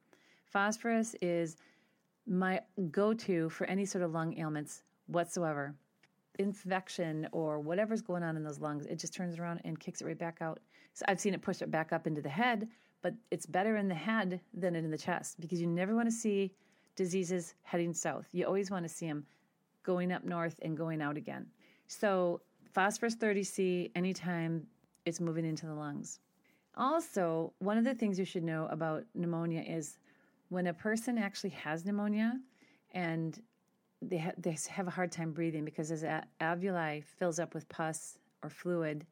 Phosphorus 0.46 1.14
is 1.20 1.56
my 2.26 2.60
go 2.90 3.12
to 3.14 3.48
for 3.48 3.66
any 3.66 3.84
sort 3.84 4.02
of 4.04 4.12
lung 4.12 4.38
ailments 4.38 4.82
whatsoever. 5.06 5.74
Infection 6.38 7.28
or 7.32 7.58
whatever's 7.60 8.02
going 8.02 8.22
on 8.22 8.36
in 8.36 8.44
those 8.44 8.60
lungs, 8.60 8.86
it 8.86 8.98
just 8.98 9.14
turns 9.14 9.38
around 9.38 9.60
and 9.64 9.78
kicks 9.78 10.00
it 10.00 10.06
right 10.06 10.18
back 10.18 10.38
out. 10.40 10.60
So 10.94 11.04
I've 11.08 11.20
seen 11.20 11.34
it 11.34 11.42
push 11.42 11.62
it 11.62 11.70
back 11.70 11.92
up 11.92 12.06
into 12.06 12.22
the 12.22 12.28
head, 12.28 12.68
but 13.02 13.14
it's 13.30 13.46
better 13.46 13.76
in 13.76 13.88
the 13.88 13.94
head 13.94 14.40
than 14.54 14.74
in 14.74 14.90
the 14.90 14.98
chest 14.98 15.40
because 15.40 15.60
you 15.60 15.66
never 15.66 15.94
want 15.94 16.08
to 16.08 16.14
see 16.14 16.52
diseases 16.94 17.54
heading 17.62 17.92
south. 17.92 18.26
You 18.32 18.46
always 18.46 18.70
want 18.70 18.84
to 18.84 18.88
see 18.88 19.06
them 19.06 19.26
going 19.82 20.10
up 20.12 20.24
north 20.24 20.58
and 20.62 20.76
going 20.76 21.00
out 21.00 21.16
again. 21.16 21.46
So 21.86 22.40
phosphorus 22.72 23.16
30C 23.16 23.90
anytime 23.94 24.66
it's 25.04 25.20
moving 25.20 25.44
into 25.44 25.66
the 25.66 25.74
lungs. 25.74 26.20
Also, 26.76 27.52
one 27.58 27.78
of 27.78 27.84
the 27.84 27.94
things 27.94 28.18
you 28.18 28.24
should 28.24 28.44
know 28.44 28.66
about 28.70 29.04
pneumonia 29.14 29.62
is 29.62 29.98
when 30.48 30.66
a 30.66 30.74
person 30.74 31.18
actually 31.18 31.50
has 31.50 31.84
pneumonia 31.84 32.38
and 32.92 33.40
they, 34.02 34.18
ha- 34.18 34.32
they 34.38 34.56
have 34.68 34.86
a 34.86 34.90
hard 34.90 35.10
time 35.10 35.32
breathing 35.32 35.64
because 35.64 35.90
as 35.90 36.02
a- 36.02 36.24
alveoli 36.40 37.02
fills 37.02 37.38
up 37.38 37.54
with 37.54 37.68
pus 37.68 38.18
or 38.42 38.50
fluid, 38.50 39.06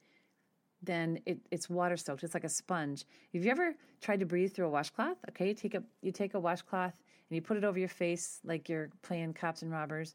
then 0.83 1.19
it, 1.27 1.39
it's 1.51 1.71
water 1.71 1.97
soaked. 1.97 2.23
It's 2.23 2.35
like 2.35 2.45
a 2.45 2.49
sponge. 2.49 3.05
Have 3.33 3.45
you 3.45 3.51
ever 3.51 3.75
tried 4.01 4.21
to 4.21 4.27
breathe 4.27 4.53
through 4.53 4.67
a 4.67 4.71
washcloth? 4.71 5.17
Okay, 5.31 5.49
you 5.49 5.55
take 5.55 5.75
a 5.75 5.83
you 6.03 6.13
take 6.13 6.35
a 6.35 6.41
washcloth 6.41 6.93
and 7.31 7.35
you 7.35 7.41
put 7.41 7.57
it 7.57 7.65
over 7.65 7.79
your 7.79 7.89
face 7.89 8.41
like 8.45 8.69
you're 8.69 8.91
playing 9.03 9.33
cops 9.33 9.63
and 9.63 9.73
robbers, 9.73 10.15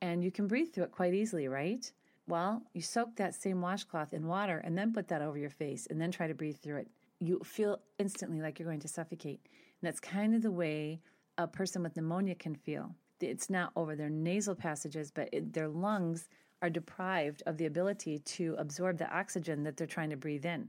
and 0.00 0.24
you 0.24 0.30
can 0.30 0.46
breathe 0.46 0.72
through 0.72 0.84
it 0.84 0.92
quite 0.92 1.12
easily, 1.12 1.48
right? 1.48 1.90
Well, 2.26 2.62
you 2.72 2.80
soak 2.80 3.16
that 3.16 3.34
same 3.34 3.60
washcloth 3.60 4.14
in 4.14 4.26
water 4.26 4.58
and 4.64 4.78
then 4.78 4.92
put 4.92 5.08
that 5.08 5.20
over 5.20 5.36
your 5.36 5.50
face 5.50 5.86
and 5.90 6.00
then 6.00 6.10
try 6.10 6.26
to 6.28 6.34
breathe 6.34 6.58
through 6.58 6.76
it. 6.76 6.88
You 7.18 7.40
feel 7.44 7.80
instantly 7.98 8.40
like 8.40 8.58
you're 8.58 8.68
going 8.68 8.80
to 8.80 8.88
suffocate. 8.88 9.40
And 9.80 9.88
that's 9.88 10.00
kind 10.00 10.34
of 10.34 10.42
the 10.42 10.50
way 10.50 11.00
a 11.38 11.46
person 11.46 11.82
with 11.82 11.96
pneumonia 11.96 12.34
can 12.34 12.54
feel. 12.54 12.94
It's 13.20 13.50
not 13.50 13.72
over 13.76 13.96
their 13.96 14.10
nasal 14.10 14.54
passages, 14.54 15.10
but 15.10 15.28
it, 15.32 15.52
their 15.52 15.68
lungs 15.68 16.28
are 16.62 16.70
deprived 16.70 17.42
of 17.46 17.56
the 17.56 17.66
ability 17.66 18.18
to 18.18 18.54
absorb 18.58 18.98
the 18.98 19.10
oxygen 19.14 19.62
that 19.64 19.76
they're 19.76 19.86
trying 19.86 20.10
to 20.10 20.16
breathe 20.16 20.44
in. 20.44 20.68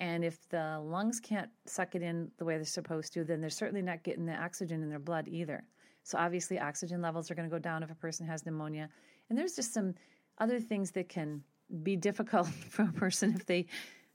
And 0.00 0.24
if 0.24 0.48
the 0.48 0.80
lungs 0.84 1.18
can't 1.18 1.50
suck 1.66 1.94
it 1.94 2.02
in 2.02 2.30
the 2.38 2.44
way 2.44 2.56
they're 2.56 2.64
supposed 2.64 3.12
to, 3.14 3.24
then 3.24 3.40
they're 3.40 3.50
certainly 3.50 3.82
not 3.82 4.02
getting 4.02 4.26
the 4.26 4.36
oxygen 4.36 4.82
in 4.82 4.88
their 4.88 4.98
blood 4.98 5.26
either. 5.28 5.64
So 6.04 6.16
obviously, 6.18 6.58
oxygen 6.58 7.02
levels 7.02 7.30
are 7.30 7.34
going 7.34 7.48
to 7.48 7.54
go 7.54 7.58
down 7.58 7.82
if 7.82 7.90
a 7.90 7.94
person 7.94 8.26
has 8.26 8.46
pneumonia. 8.46 8.88
And 9.28 9.38
there's 9.38 9.56
just 9.56 9.74
some 9.74 9.94
other 10.38 10.60
things 10.60 10.92
that 10.92 11.08
can 11.08 11.42
be 11.82 11.96
difficult 11.96 12.48
for 12.70 12.82
a 12.82 12.92
person 12.92 13.34
if 13.34 13.44
they 13.46 13.66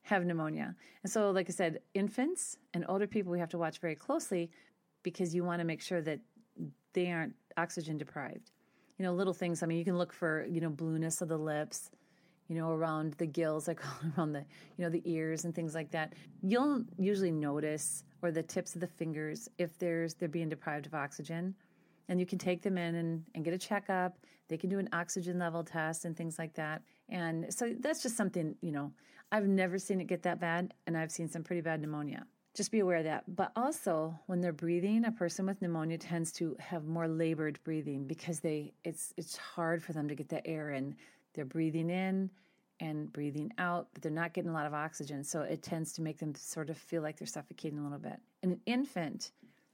have 0.03 0.25
pneumonia. 0.25 0.75
And 1.03 1.11
so, 1.11 1.31
like 1.31 1.49
I 1.49 1.53
said, 1.53 1.79
infants 1.93 2.57
and 2.73 2.85
older 2.87 3.07
people 3.07 3.31
we 3.31 3.39
have 3.39 3.49
to 3.49 3.57
watch 3.57 3.79
very 3.79 3.95
closely 3.95 4.51
because 5.01 5.33
you 5.33 5.43
want 5.43 5.59
to 5.59 5.65
make 5.65 5.81
sure 5.81 6.01
that 6.01 6.19
they 6.93 7.11
aren't 7.11 7.33
oxygen 7.57 7.97
deprived. 7.97 8.51
You 8.97 9.05
know, 9.05 9.13
little 9.13 9.33
things. 9.33 9.63
I 9.63 9.65
mean, 9.65 9.77
you 9.77 9.85
can 9.85 9.97
look 9.97 10.13
for 10.13 10.45
you 10.45 10.61
know 10.61 10.69
blueness 10.69 11.21
of 11.21 11.29
the 11.29 11.37
lips, 11.37 11.89
you 12.47 12.55
know, 12.55 12.71
around 12.71 13.13
the 13.13 13.25
gills, 13.25 13.67
I 13.69 13.73
call 13.73 13.93
around 14.17 14.33
the 14.33 14.45
you 14.77 14.83
know 14.83 14.89
the 14.89 15.01
ears 15.05 15.45
and 15.45 15.55
things 15.55 15.73
like 15.73 15.91
that. 15.91 16.13
You'll 16.41 16.83
usually 16.97 17.31
notice, 17.31 18.03
or 18.21 18.31
the 18.31 18.43
tips 18.43 18.75
of 18.75 18.81
the 18.81 18.87
fingers, 18.87 19.49
if 19.57 19.77
there's 19.79 20.13
they're 20.13 20.29
being 20.29 20.49
deprived 20.49 20.85
of 20.85 20.93
oxygen 20.93 21.55
and 22.09 22.19
you 22.19 22.25
can 22.25 22.37
take 22.37 22.61
them 22.61 22.77
in 22.77 22.95
and, 22.95 23.23
and 23.35 23.45
get 23.45 23.53
a 23.53 23.57
checkup. 23.57 24.17
They 24.49 24.57
can 24.57 24.69
do 24.69 24.79
an 24.79 24.89
oxygen 24.93 25.39
level 25.39 25.63
test 25.63 26.05
and 26.05 26.15
things 26.15 26.37
like 26.37 26.53
that. 26.55 26.81
And 27.13 27.53
so 27.53 27.73
that's 27.79 28.01
just 28.01 28.17
something, 28.17 28.55
you 28.61 28.71
know, 28.71 28.91
I've 29.31 29.47
never 29.47 29.77
seen 29.77 30.01
it 30.01 30.07
get 30.07 30.23
that 30.23 30.41
bad, 30.41 30.73
and 30.85 30.97
I've 30.97 31.11
seen 31.11 31.29
some 31.29 31.43
pretty 31.43 31.61
bad 31.61 31.79
pneumonia. 31.79 32.25
Just 32.55 32.71
be 32.71 32.79
aware 32.79 32.97
of 32.97 33.05
that. 33.05 33.23
But 33.35 33.51
also, 33.55 34.19
when 34.25 34.41
they're 34.41 34.51
breathing, 34.51 35.05
a 35.05 35.11
person 35.11 35.45
with 35.45 35.61
pneumonia 35.61 35.97
tends 35.97 36.31
to 36.33 36.55
have 36.59 36.85
more 36.85 37.07
labored 37.07 37.59
breathing 37.63 38.05
because 38.05 38.41
they 38.41 38.73
it's 38.83 39.13
it's 39.17 39.37
hard 39.37 39.81
for 39.81 39.93
them 39.93 40.07
to 40.07 40.15
get 40.15 40.29
the 40.29 40.45
air 40.45 40.71
in. 40.71 40.95
They're 41.33 41.45
breathing 41.45 41.89
in 41.89 42.29
and 42.79 43.11
breathing 43.11 43.51
out, 43.57 43.87
but 43.93 44.03
they're 44.03 44.11
not 44.11 44.33
getting 44.33 44.51
a 44.51 44.53
lot 44.53 44.67
of 44.67 44.73
oxygen. 44.73 45.23
So 45.23 45.41
it 45.41 45.63
tends 45.63 45.93
to 45.93 46.01
make 46.01 46.19
them 46.19 46.35
sort 46.35 46.69
of 46.69 46.77
feel 46.77 47.01
like 47.01 47.17
they're 47.17 47.27
suffocating 47.27 47.79
a 47.79 47.83
little 47.83 47.97
bit. 47.97 48.19
An 48.43 48.59
infant, 48.65 49.31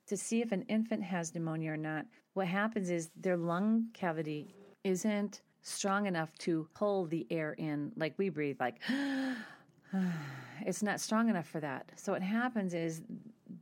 to 0.07 0.15
see 0.15 0.41
if 0.41 0.51
an 0.51 0.63
infant 0.63 1.03
has 1.03 1.33
pneumonia 1.33 1.73
or 1.73 1.77
not, 1.77 2.05
what 2.33 2.47
happens 2.47 2.89
is 2.89 3.09
their 3.15 3.35
lung 3.35 3.87
cavity 3.93 4.55
isn't 4.85 5.41
strong 5.61 6.05
enough 6.05 6.35
to 6.39 6.67
pull 6.73 7.05
the 7.05 7.27
air 7.29 7.53
in 7.53 7.91
like 7.95 8.13
we 8.17 8.29
breathe, 8.29 8.57
like 8.59 8.79
it's 10.65 10.83
not 10.83 10.99
strong 10.99 11.29
enough 11.29 11.47
for 11.47 11.59
that. 11.59 11.91
So 11.95 12.13
what 12.13 12.21
happens 12.21 12.73
is 12.73 13.01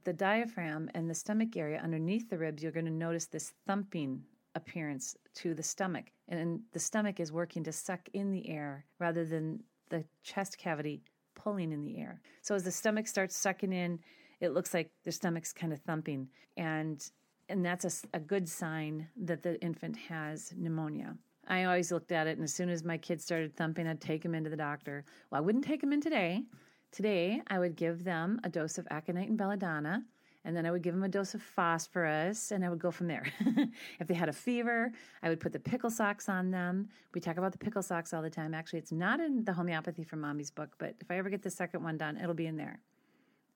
the 0.04 0.14
diaphragm 0.14 0.90
and 0.94 1.10
the 1.10 1.16
stomach 1.16 1.56
area 1.56 1.80
underneath 1.84 2.30
the 2.30 2.38
ribs, 2.38 2.64
you're 2.64 2.72
going 2.72 2.86
to 2.86 2.92
notice 2.92 3.26
this 3.26 3.54
thumping 3.66 4.24
appearance 4.56 5.16
to 5.36 5.54
the 5.54 5.64
stomach. 5.64 6.06
And 6.28 6.62
the 6.74 6.80
stomach 6.80 7.20
is 7.20 7.32
working 7.32 7.64
to 7.64 7.72
suck 7.72 8.02
in 8.14 8.32
the 8.32 8.50
air 8.50 8.86
rather 9.00 9.26
than 9.26 9.64
the 9.90 10.04
chest 10.24 10.58
cavity 10.58 11.02
pulling 11.36 11.72
in 11.72 11.84
the 11.84 11.98
air. 11.98 12.22
So 12.42 12.56
as 12.56 12.64
the 12.64 12.72
stomach 12.72 13.08
starts 13.08 13.38
sucking 13.38 13.72
in, 13.72 14.00
it 14.42 14.54
looks 14.54 14.74
like 14.74 14.92
the 15.04 15.12
stomach's 15.12 15.54
kind 15.54 15.72
of 15.72 15.80
thumping. 15.80 16.30
And 16.58 17.08
and 17.50 17.66
that's 17.66 17.86
a, 17.86 18.18
a 18.18 18.20
good 18.20 18.50
sign 18.50 19.08
that 19.16 19.42
the 19.42 19.62
infant 19.62 19.96
has 19.96 20.54
pneumonia. 20.58 21.16
I 21.48 21.64
always 21.64 21.92
looked 21.92 22.12
at 22.12 22.28
it, 22.28 22.38
and 22.38 22.44
as 22.44 22.54
soon 22.54 22.70
as 22.70 22.84
my 22.84 22.98
kids 22.98 23.24
started 23.24 23.56
thumping, 23.56 23.88
I'd 23.88 24.02
take 24.02 24.22
them 24.22 24.36
into 24.36 24.50
the 24.50 24.58
doctor. 24.58 25.06
Well, 25.32 25.42
I 25.42 25.46
wouldn't 25.46 25.64
take 25.64 25.80
them 25.80 25.94
in 25.94 26.02
today. 26.02 26.44
Today, 26.92 27.42
I 27.48 27.58
would 27.58 27.76
give 27.76 28.04
them 28.04 28.40
a 28.44 28.50
dose 28.50 28.78
of 28.78 28.88
aconite 28.92 29.30
and 29.30 29.38
belladonna, 29.38 30.04
and 30.44 30.56
then 30.56 30.66
I 30.66 30.72
would 30.72 30.82
give 30.82 30.94
them 30.94 31.04
a 31.04 31.10
dose 31.10 31.34
of 31.34 31.42
phosphorus, 31.42 32.52
and 32.52 32.66
I 32.66 32.70
would 32.70 32.80
go 32.80 32.92
from 32.92 33.08
there. 33.08 33.26
if 34.00 34.08
they 34.08 34.14
had 34.14 34.28
a 34.28 34.34
fever, 34.34 34.92
I 35.24 35.30
would 35.30 35.40
put 35.40 35.54
the 35.54 35.60
pickle 35.60 35.90
socks 35.90 36.28
on 36.28 36.52
them. 36.52 36.90
We 37.14 37.22
talk 37.22 37.38
about 37.38 37.54
the 37.54 37.58
pickle 37.58 37.82
socks 37.82 38.14
all 38.14 38.22
the 38.22 38.30
time. 38.30 38.54
Actually, 38.54 38.80
it's 38.80 38.92
not 38.92 39.22
in 39.22 39.46
the 39.46 39.54
Homeopathy 39.54 40.04
for 40.04 40.18
Mommy's 40.18 40.52
book, 40.52 40.72
but 40.78 40.96
if 41.00 41.10
I 41.10 41.18
ever 41.18 41.30
get 41.30 41.44
the 41.44 41.50
second 41.50 41.82
one 41.82 41.98
done, 41.98 42.18
it'll 42.18 42.34
be 42.34 42.48
in 42.48 42.58
there. 42.58 42.82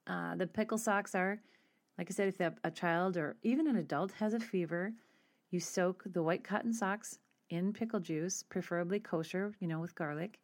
Uh, 0.08 0.36
the 0.36 0.48
pickle 0.48 0.78
socks 0.78 1.14
are, 1.14 1.42
like 1.98 2.10
I 2.10 2.14
said, 2.14 2.30
if 2.30 2.54
a 2.64 2.72
child 2.72 3.18
or 3.18 3.36
even 3.44 3.68
an 3.68 3.76
adult 3.76 4.14
has 4.14 4.34
a 4.34 4.40
fever, 4.40 4.94
you 5.50 5.60
soak 5.60 6.04
the 6.06 6.24
white 6.24 6.44
cotton 6.44 6.74
socks 6.74 7.20
in 7.52 7.74
pickle 7.74 8.00
juice, 8.00 8.44
preferably 8.44 9.00
kosher, 9.00 9.54
you 9.60 9.68
know, 9.68 9.80
with 9.80 9.94
garlic. 9.94 10.40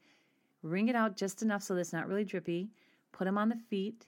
Wring 0.62 0.90
it 0.90 0.96
out 0.96 1.16
just 1.16 1.42
enough 1.42 1.64
so 1.64 1.74
that 1.74 1.82
it's 1.82 1.94
not 1.94 2.08
really 2.08 2.26
drippy. 2.26 2.70
Put 3.12 3.26
them 3.26 3.38
on 3.38 3.50
the 3.50 3.56
feet, 3.56 4.06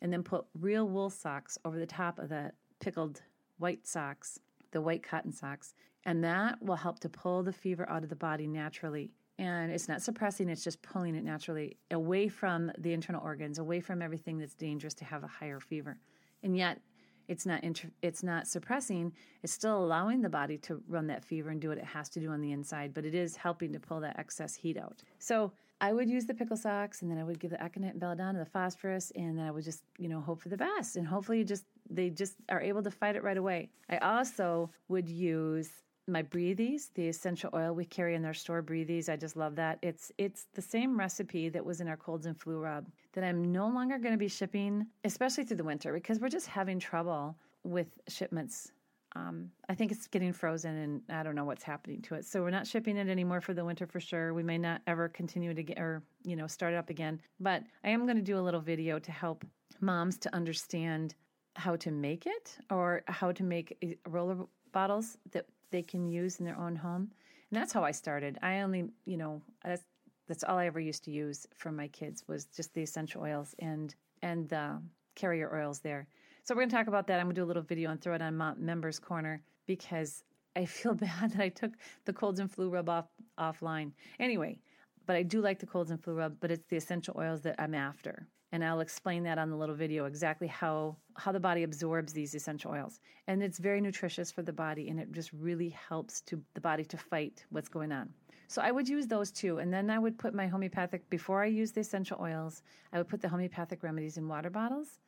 and 0.00 0.12
then 0.12 0.22
put 0.22 0.46
real 0.58 0.88
wool 0.88 1.10
socks 1.10 1.58
over 1.64 1.78
the 1.78 1.86
top 1.86 2.18
of 2.18 2.28
the 2.28 2.52
pickled 2.80 3.22
white 3.58 3.86
socks, 3.86 4.38
the 4.70 4.80
white 4.80 5.02
cotton 5.02 5.32
socks. 5.32 5.74
And 6.04 6.24
that 6.24 6.62
will 6.62 6.76
help 6.76 7.00
to 7.00 7.08
pull 7.08 7.42
the 7.42 7.52
fever 7.52 7.88
out 7.90 8.02
of 8.02 8.08
the 8.08 8.16
body 8.16 8.46
naturally. 8.46 9.10
And 9.38 9.70
it's 9.70 9.88
not 9.88 10.02
suppressing, 10.02 10.48
it's 10.48 10.64
just 10.64 10.82
pulling 10.82 11.14
it 11.14 11.24
naturally 11.24 11.76
away 11.90 12.28
from 12.28 12.72
the 12.78 12.92
internal 12.92 13.22
organs, 13.22 13.58
away 13.58 13.80
from 13.80 14.02
everything 14.02 14.38
that's 14.38 14.54
dangerous 14.54 14.94
to 14.94 15.04
have 15.04 15.22
a 15.22 15.28
higher 15.28 15.60
fever. 15.60 15.98
And 16.42 16.56
yet, 16.56 16.80
it's 17.28 17.46
not 17.46 17.62
inter- 17.62 17.90
it's 18.02 18.22
not 18.22 18.46
suppressing 18.46 19.12
it's 19.42 19.52
still 19.52 19.78
allowing 19.78 20.20
the 20.22 20.28
body 20.28 20.58
to 20.58 20.82
run 20.88 21.06
that 21.06 21.24
fever 21.24 21.50
and 21.50 21.60
do 21.60 21.68
what 21.68 21.78
it 21.78 21.84
has 21.84 22.08
to 22.08 22.20
do 22.20 22.30
on 22.30 22.40
the 22.40 22.52
inside 22.52 22.92
but 22.92 23.04
it 23.04 23.14
is 23.14 23.36
helping 23.36 23.72
to 23.72 23.78
pull 23.78 24.00
that 24.00 24.18
excess 24.18 24.54
heat 24.54 24.76
out. 24.76 25.02
So 25.18 25.52
i 25.80 25.92
would 25.92 26.08
use 26.08 26.26
the 26.26 26.34
pickle 26.34 26.56
socks 26.56 27.02
and 27.02 27.10
then 27.10 27.18
i 27.18 27.24
would 27.24 27.38
give 27.38 27.52
the 27.52 27.62
aconite 27.62 27.92
and 27.92 28.00
belladonna 28.00 28.40
the 28.40 28.44
phosphorus 28.46 29.12
and 29.14 29.38
then 29.38 29.46
i 29.46 29.50
would 29.50 29.64
just 29.64 29.84
you 29.96 30.08
know 30.08 30.20
hope 30.20 30.40
for 30.40 30.48
the 30.48 30.56
best. 30.56 30.96
And 30.96 31.06
hopefully 31.06 31.44
just 31.44 31.64
they 31.90 32.10
just 32.10 32.34
are 32.48 32.60
able 32.60 32.82
to 32.82 32.90
fight 32.90 33.16
it 33.16 33.22
right 33.22 33.36
away. 33.36 33.70
I 33.88 33.98
also 33.98 34.70
would 34.88 35.08
use 35.08 35.70
my 36.08 36.22
breathies, 36.22 36.92
the 36.94 37.08
essential 37.08 37.50
oil 37.54 37.74
we 37.74 37.84
carry 37.84 38.14
in 38.14 38.24
our 38.24 38.34
store 38.34 38.62
breathies. 38.62 39.08
I 39.08 39.16
just 39.16 39.36
love 39.36 39.56
that. 39.56 39.78
It's 39.82 40.10
it's 40.18 40.46
the 40.54 40.62
same 40.62 40.98
recipe 40.98 41.48
that 41.50 41.64
was 41.64 41.80
in 41.80 41.88
our 41.88 41.96
colds 41.96 42.26
and 42.26 42.38
flu 42.38 42.58
rub 42.58 42.86
that 43.12 43.24
I'm 43.24 43.52
no 43.52 43.68
longer 43.68 43.98
going 43.98 44.14
to 44.14 44.18
be 44.18 44.28
shipping, 44.28 44.86
especially 45.04 45.44
through 45.44 45.58
the 45.58 45.64
winter 45.64 45.92
because 45.92 46.20
we're 46.20 46.28
just 46.28 46.46
having 46.46 46.78
trouble 46.78 47.36
with 47.64 47.88
shipments. 48.08 48.72
Um, 49.16 49.50
I 49.68 49.74
think 49.74 49.90
it's 49.90 50.06
getting 50.06 50.32
frozen 50.32 50.76
and 50.76 51.02
I 51.08 51.22
don't 51.22 51.34
know 51.34 51.44
what's 51.44 51.62
happening 51.62 52.02
to 52.02 52.14
it. 52.14 52.24
So 52.24 52.42
we're 52.42 52.50
not 52.50 52.66
shipping 52.66 52.96
it 52.96 53.08
anymore 53.08 53.40
for 53.40 53.54
the 53.54 53.64
winter 53.64 53.86
for 53.86 54.00
sure. 54.00 54.34
We 54.34 54.42
may 54.42 54.58
not 54.58 54.82
ever 54.86 55.08
continue 55.08 55.54
to 55.54 55.62
get 55.62 55.78
or, 55.78 56.02
you 56.24 56.36
know, 56.36 56.46
start 56.46 56.74
it 56.74 56.76
up 56.76 56.90
again. 56.90 57.20
But 57.40 57.62
I 57.84 57.88
am 57.90 58.04
going 58.04 58.16
to 58.16 58.22
do 58.22 58.38
a 58.38 58.40
little 58.40 58.60
video 58.60 58.98
to 58.98 59.10
help 59.10 59.44
moms 59.80 60.18
to 60.18 60.34
understand 60.34 61.14
how 61.58 61.74
to 61.76 61.90
make 61.90 62.24
it 62.26 62.56
or 62.70 63.02
how 63.08 63.32
to 63.32 63.42
make 63.42 63.76
eh, 63.82 63.94
roller 64.08 64.46
bottles 64.72 65.18
that 65.32 65.46
they 65.70 65.82
can 65.82 66.06
use 66.06 66.38
in 66.38 66.44
their 66.44 66.56
own 66.56 66.76
home. 66.76 67.10
And 67.50 67.60
that's 67.60 67.72
how 67.72 67.82
I 67.82 67.90
started. 67.90 68.38
I 68.42 68.60
only, 68.60 68.84
you 69.04 69.16
know, 69.16 69.42
that's, 69.64 69.82
that's 70.28 70.44
all 70.44 70.56
I 70.56 70.66
ever 70.66 70.78
used 70.78 71.04
to 71.04 71.10
use 71.10 71.46
for 71.56 71.72
my 71.72 71.88
kids 71.88 72.22
was 72.28 72.44
just 72.46 72.72
the 72.74 72.82
essential 72.82 73.22
oils 73.22 73.54
and 73.58 73.94
and 74.22 74.48
the 74.48 74.80
carrier 75.14 75.54
oils 75.54 75.80
there. 75.80 76.06
So 76.44 76.54
we're 76.54 76.62
going 76.62 76.70
to 76.70 76.76
talk 76.76 76.86
about 76.86 77.06
that. 77.06 77.18
I'm 77.20 77.26
going 77.26 77.34
to 77.34 77.40
do 77.40 77.44
a 77.44 77.46
little 77.46 77.62
video 77.62 77.90
and 77.90 78.00
throw 78.00 78.14
it 78.14 78.22
on 78.22 78.36
my 78.36 78.54
Members 78.54 78.98
Corner 78.98 79.42
because 79.66 80.24
I 80.56 80.64
feel 80.78 80.94
bad 80.94 81.32
that 81.32 81.40
I 81.40 81.48
took 81.48 81.72
the 82.04 82.12
colds 82.12 82.40
and 82.40 82.50
flu 82.50 82.68
rub 82.68 82.88
off 82.88 83.06
offline. 83.38 83.92
Anyway, 84.18 84.60
but 85.06 85.16
I 85.16 85.22
do 85.22 85.40
like 85.40 85.58
the 85.58 85.66
colds 85.66 85.90
and 85.90 86.02
flu 86.02 86.14
rub, 86.14 86.36
but 86.40 86.50
it's 86.50 86.66
the 86.68 86.76
essential 86.76 87.14
oils 87.18 87.42
that 87.42 87.56
I'm 87.58 87.74
after 87.74 88.28
and 88.52 88.64
I'll 88.64 88.80
explain 88.80 89.22
that 89.24 89.38
on 89.38 89.50
the 89.50 89.56
little 89.56 89.74
video 89.74 90.06
exactly 90.06 90.46
how 90.46 90.96
how 91.16 91.32
the 91.32 91.40
body 91.40 91.64
absorbs 91.64 92.12
these 92.12 92.34
essential 92.34 92.70
oils. 92.70 93.00
And 93.26 93.42
it's 93.42 93.58
very 93.58 93.80
nutritious 93.80 94.30
for 94.30 94.42
the 94.42 94.52
body 94.52 94.88
and 94.88 94.98
it 94.98 95.12
just 95.12 95.32
really 95.32 95.70
helps 95.70 96.20
to 96.22 96.40
the 96.54 96.60
body 96.60 96.84
to 96.84 96.96
fight 96.96 97.44
what's 97.50 97.68
going 97.68 97.92
on. 97.92 98.08
So 98.46 98.62
I 98.62 98.70
would 98.70 98.88
use 98.88 99.06
those 99.06 99.30
two 99.30 99.58
and 99.58 99.72
then 99.72 99.90
I 99.90 99.98
would 99.98 100.16
put 100.16 100.34
my 100.34 100.46
homeopathic 100.46 101.08
before 101.10 101.42
I 101.42 101.46
use 101.46 101.72
the 101.72 101.80
essential 101.80 102.18
oils, 102.20 102.62
I 102.92 102.98
would 102.98 103.08
put 103.08 103.20
the 103.20 103.28
homeopathic 103.28 103.82
remedies 103.82 104.16
in 104.16 104.28
water 104.28 104.48
bottles 104.48 105.00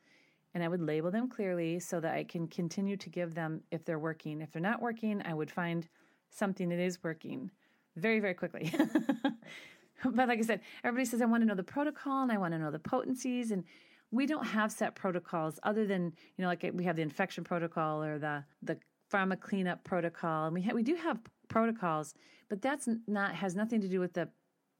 and 0.53 0.63
I 0.63 0.67
would 0.67 0.81
label 0.81 1.09
them 1.09 1.27
clearly 1.29 1.79
so 1.79 1.99
that 1.99 2.13
I 2.13 2.23
can 2.23 2.47
continue 2.47 2.97
to 2.97 3.09
give 3.09 3.33
them 3.33 3.61
if 3.71 3.85
they're 3.85 3.97
working. 3.97 4.41
If 4.41 4.51
they're 4.51 4.61
not 4.61 4.81
working, 4.81 5.21
I 5.25 5.33
would 5.33 5.49
find 5.49 5.87
something 6.29 6.69
that 6.69 6.79
is 6.79 7.03
working 7.03 7.49
very 7.95 8.19
very 8.19 8.35
quickly. 8.35 8.71
but 10.15 10.27
like 10.27 10.39
I 10.39 10.41
said, 10.41 10.61
everybody 10.83 11.05
says, 11.05 11.21
I 11.21 11.25
want 11.25 11.41
to 11.43 11.47
know 11.47 11.55
the 11.55 11.63
protocol 11.63 12.23
and 12.23 12.31
I 12.31 12.37
want 12.37 12.53
to 12.53 12.59
know 12.59 12.71
the 12.71 12.79
potencies. 12.79 13.51
And 13.51 13.63
we 14.11 14.25
don't 14.25 14.45
have 14.45 14.71
set 14.71 14.95
protocols 14.95 15.59
other 15.63 15.85
than, 15.85 16.13
you 16.37 16.41
know, 16.41 16.47
like 16.47 16.69
we 16.73 16.83
have 16.83 16.95
the 16.95 17.01
infection 17.01 17.43
protocol 17.43 18.03
or 18.03 18.19
the, 18.19 18.43
the 18.61 18.77
pharma 19.11 19.39
cleanup 19.39 19.83
protocol. 19.83 20.45
And 20.45 20.53
we, 20.53 20.61
ha- 20.61 20.73
we 20.73 20.83
do 20.83 20.95
have 20.95 21.19
protocols, 21.47 22.13
but 22.49 22.61
that's 22.61 22.87
not, 23.07 23.35
has 23.35 23.55
nothing 23.55 23.81
to 23.81 23.87
do 23.87 23.99
with 23.99 24.13
the, 24.13 24.29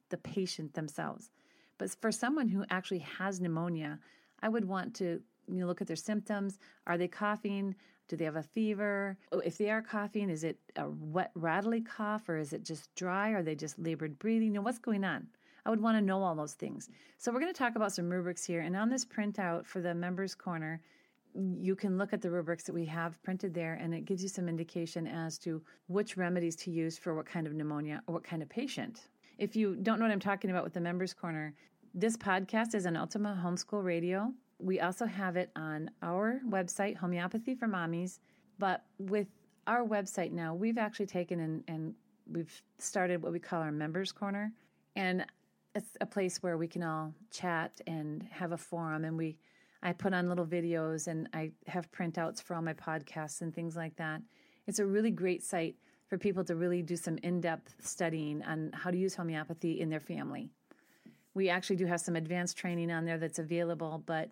the 0.09 0.17
patient 0.17 0.73
themselves. 0.73 1.29
But 1.77 1.95
for 2.01 2.11
someone 2.11 2.47
who 2.47 2.65
actually 2.69 2.99
has 2.99 3.39
pneumonia, 3.39 3.99
I 4.41 4.49
would 4.49 4.65
want 4.65 4.95
to 4.95 5.21
you 5.47 5.59
know, 5.59 5.67
look 5.67 5.81
at 5.81 5.87
their 5.87 5.95
symptoms. 5.95 6.59
Are 6.87 6.97
they 6.97 7.07
coughing? 7.07 7.75
Do 8.11 8.17
they 8.17 8.25
have 8.25 8.35
a 8.35 8.43
fever? 8.43 9.17
Oh, 9.31 9.39
if 9.39 9.57
they 9.57 9.69
are 9.69 9.81
coughing, 9.81 10.29
is 10.29 10.43
it 10.43 10.59
a 10.75 10.89
wet, 10.89 11.31
rattly 11.33 11.79
cough 11.79 12.27
or 12.27 12.37
is 12.37 12.51
it 12.51 12.65
just 12.65 12.93
dry? 12.93 13.29
Are 13.29 13.41
they 13.41 13.55
just 13.55 13.79
labored 13.79 14.19
breathing? 14.19 14.49
You 14.49 14.55
know, 14.55 14.61
what's 14.63 14.79
going 14.79 15.05
on? 15.05 15.27
I 15.65 15.69
would 15.69 15.79
want 15.79 15.97
to 15.97 16.01
know 16.01 16.21
all 16.21 16.35
those 16.35 16.51
things. 16.51 16.89
So 17.17 17.31
we're 17.31 17.39
going 17.39 17.53
to 17.53 17.57
talk 17.57 17.77
about 17.77 17.93
some 17.93 18.09
rubrics 18.09 18.43
here. 18.43 18.59
And 18.59 18.75
on 18.75 18.89
this 18.89 19.05
printout 19.05 19.65
for 19.65 19.79
the 19.79 19.95
members 19.95 20.35
corner, 20.35 20.81
you 21.33 21.73
can 21.73 21.97
look 21.97 22.11
at 22.11 22.21
the 22.21 22.29
rubrics 22.29 22.65
that 22.65 22.73
we 22.73 22.83
have 22.83 23.23
printed 23.23 23.53
there 23.53 23.75
and 23.75 23.93
it 23.93 24.03
gives 24.03 24.21
you 24.21 24.27
some 24.27 24.49
indication 24.49 25.07
as 25.07 25.37
to 25.37 25.61
which 25.87 26.17
remedies 26.17 26.57
to 26.57 26.69
use 26.69 26.97
for 26.97 27.15
what 27.15 27.25
kind 27.25 27.47
of 27.47 27.53
pneumonia 27.53 28.03
or 28.07 28.15
what 28.15 28.25
kind 28.25 28.41
of 28.41 28.49
patient. 28.49 29.07
If 29.37 29.55
you 29.55 29.77
don't 29.77 29.99
know 29.99 30.05
what 30.05 30.11
I'm 30.11 30.19
talking 30.19 30.51
about 30.51 30.65
with 30.65 30.73
the 30.73 30.81
members 30.81 31.13
corner, 31.13 31.53
this 31.93 32.17
podcast 32.17 32.75
is 32.75 32.85
on 32.85 32.97
Ultimate 32.97 33.37
Homeschool 33.37 33.85
Radio 33.85 34.33
we 34.61 34.79
also 34.79 35.05
have 35.05 35.35
it 35.35 35.49
on 35.55 35.89
our 36.01 36.39
website, 36.47 36.95
Homeopathy 36.97 37.55
for 37.55 37.67
Mommies. 37.67 38.19
But 38.59 38.83
with 38.99 39.27
our 39.67 39.83
website 39.85 40.31
now, 40.31 40.53
we've 40.53 40.77
actually 40.77 41.07
taken 41.07 41.39
and, 41.39 41.63
and 41.67 41.93
we've 42.31 42.61
started 42.77 43.21
what 43.21 43.31
we 43.31 43.39
call 43.39 43.61
our 43.61 43.71
members 43.71 44.11
corner. 44.11 44.51
And 44.95 45.25
it's 45.73 45.97
a 45.99 46.05
place 46.05 46.43
where 46.43 46.57
we 46.57 46.67
can 46.67 46.83
all 46.83 47.13
chat 47.31 47.81
and 47.87 48.23
have 48.31 48.51
a 48.51 48.57
forum. 48.57 49.05
And 49.05 49.17
we, 49.17 49.37
I 49.81 49.93
put 49.93 50.13
on 50.13 50.29
little 50.29 50.45
videos 50.45 51.07
and 51.07 51.27
I 51.33 51.51
have 51.67 51.91
printouts 51.91 52.41
for 52.41 52.55
all 52.55 52.61
my 52.61 52.73
podcasts 52.73 53.41
and 53.41 53.53
things 53.53 53.75
like 53.75 53.95
that. 53.95 54.21
It's 54.67 54.79
a 54.79 54.85
really 54.85 55.11
great 55.11 55.43
site 55.43 55.75
for 56.07 56.17
people 56.17 56.43
to 56.43 56.55
really 56.55 56.81
do 56.81 56.97
some 56.97 57.17
in 57.23 57.41
depth 57.41 57.73
studying 57.79 58.43
on 58.43 58.71
how 58.73 58.91
to 58.91 58.97
use 58.97 59.15
homeopathy 59.15 59.79
in 59.79 59.89
their 59.89 59.99
family. 59.99 60.49
We 61.33 61.49
actually 61.49 61.77
do 61.77 61.85
have 61.85 62.01
some 62.01 62.17
advanced 62.17 62.57
training 62.57 62.91
on 62.91 63.05
there 63.05 63.17
that's 63.17 63.39
available, 63.39 64.03
but 64.05 64.29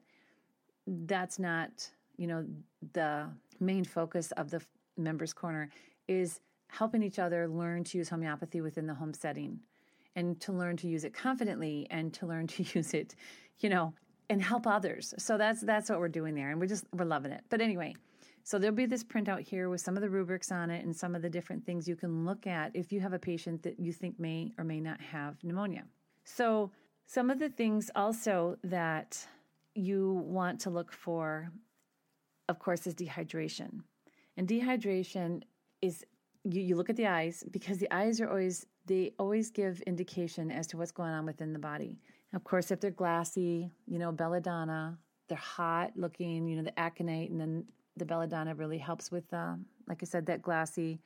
that's 0.90 1.40
not, 1.40 1.90
you 2.18 2.28
know, 2.28 2.46
the 2.94 3.28
main 3.60 3.84
focus 3.84 4.32
of 4.32 4.50
the 4.50 4.62
members 4.98 5.34
corner 5.34 5.70
is 6.08 6.40
helping 6.68 7.04
each 7.04 7.20
other 7.20 7.48
learn 7.48 7.84
to 7.84 7.98
use 7.98 8.10
homeopathy 8.10 8.62
within 8.62 8.88
the 8.88 8.94
home 8.94 9.14
setting 9.14 9.60
and 10.16 10.40
to 10.42 10.52
learn 10.52 10.76
to 10.78 10.88
use 10.88 11.04
it 11.04 11.14
confidently 11.14 11.88
and 11.90 12.14
to 12.14 12.26
learn 12.26 12.48
to 12.48 12.64
use 12.76 12.94
it, 12.94 13.16
you 13.60 13.70
know, 13.70 13.94
and 14.30 14.42
help 14.42 14.68
others. 14.68 15.14
So 15.18 15.38
that's 15.38 15.62
that's 15.62 15.90
what 15.90 16.00
we're 16.00 16.10
doing 16.10 16.36
there 16.36 16.52
and 16.52 16.60
we're 16.60 16.68
just 16.68 16.86
we're 16.94 17.06
loving 17.06 17.32
it. 17.32 17.44
But 17.50 17.62
anyway, 17.62 17.96
so 18.44 18.58
there'll 18.58 18.76
be 18.76 18.86
this 18.86 19.04
printout 19.04 19.42
here 19.42 19.70
with 19.70 19.82
some 19.82 19.96
of 19.96 20.02
the 20.02 20.10
rubrics 20.10 20.52
on 20.52 20.70
it 20.70 20.84
and 20.86 20.96
some 20.96 21.16
of 21.16 21.22
the 21.22 21.30
different 21.30 21.66
things 21.66 21.88
you 21.88 21.96
can 21.96 22.26
look 22.26 22.48
at 22.48 22.76
if 22.76 22.92
you 22.92 23.00
have 23.00 23.14
a 23.14 23.20
patient 23.20 23.64
that 23.64 23.80
you 23.80 23.92
think 23.92 24.20
may 24.20 24.52
or 24.58 24.64
may 24.64 24.80
not 24.80 25.00
have 25.02 25.44
pneumonia. 25.44 25.84
So, 26.24 26.72
some 27.06 27.32
of 27.32 27.40
the 27.40 27.50
things 27.50 27.90
also 27.96 28.58
that 28.64 29.26
you 29.76 30.24
want 30.26 30.60
to 30.62 30.70
look 30.70 30.92
for, 30.92 31.52
of 32.48 32.60
course, 32.60 32.88
is 32.88 32.96
dehydration. 32.96 33.82
And 34.38 34.48
dehydration 34.48 35.44
is 35.82 36.06
you, 36.44 36.62
you 36.62 36.76
look 36.76 36.90
at 36.90 36.96
the 36.96 37.08
eyes 37.08 37.44
because 37.52 37.78
the 37.78 37.92
eyes 37.94 38.22
are 38.22 38.30
always 38.30 38.66
they 38.86 39.14
always 39.20 39.52
give 39.52 39.82
indication 39.82 40.50
as 40.50 40.66
to 40.68 40.78
what's 40.78 40.92
going 40.92 41.12
on 41.12 41.26
within 41.26 41.54
the 41.54 41.60
body. 41.60 42.00
Of 42.34 42.44
course, 42.44 42.72
if 42.72 42.80
they're 42.80 42.92
glassy, 42.92 43.72
you 43.86 44.00
know, 44.00 44.12
belladonna, 44.12 44.98
they're 45.28 45.38
hot 45.38 45.92
looking, 45.96 46.48
you 46.48 46.58
know, 46.58 46.64
the 46.64 46.78
aconite, 46.80 47.30
and 47.30 47.40
then 47.40 47.66
the 47.98 48.06
belladonna 48.06 48.56
really 48.56 48.78
helps 48.80 49.12
with, 49.12 49.32
uh, 49.34 49.56
like 49.88 50.00
I 50.02 50.06
said, 50.06 50.26
that 50.26 50.42
glassy, 50.42 51.02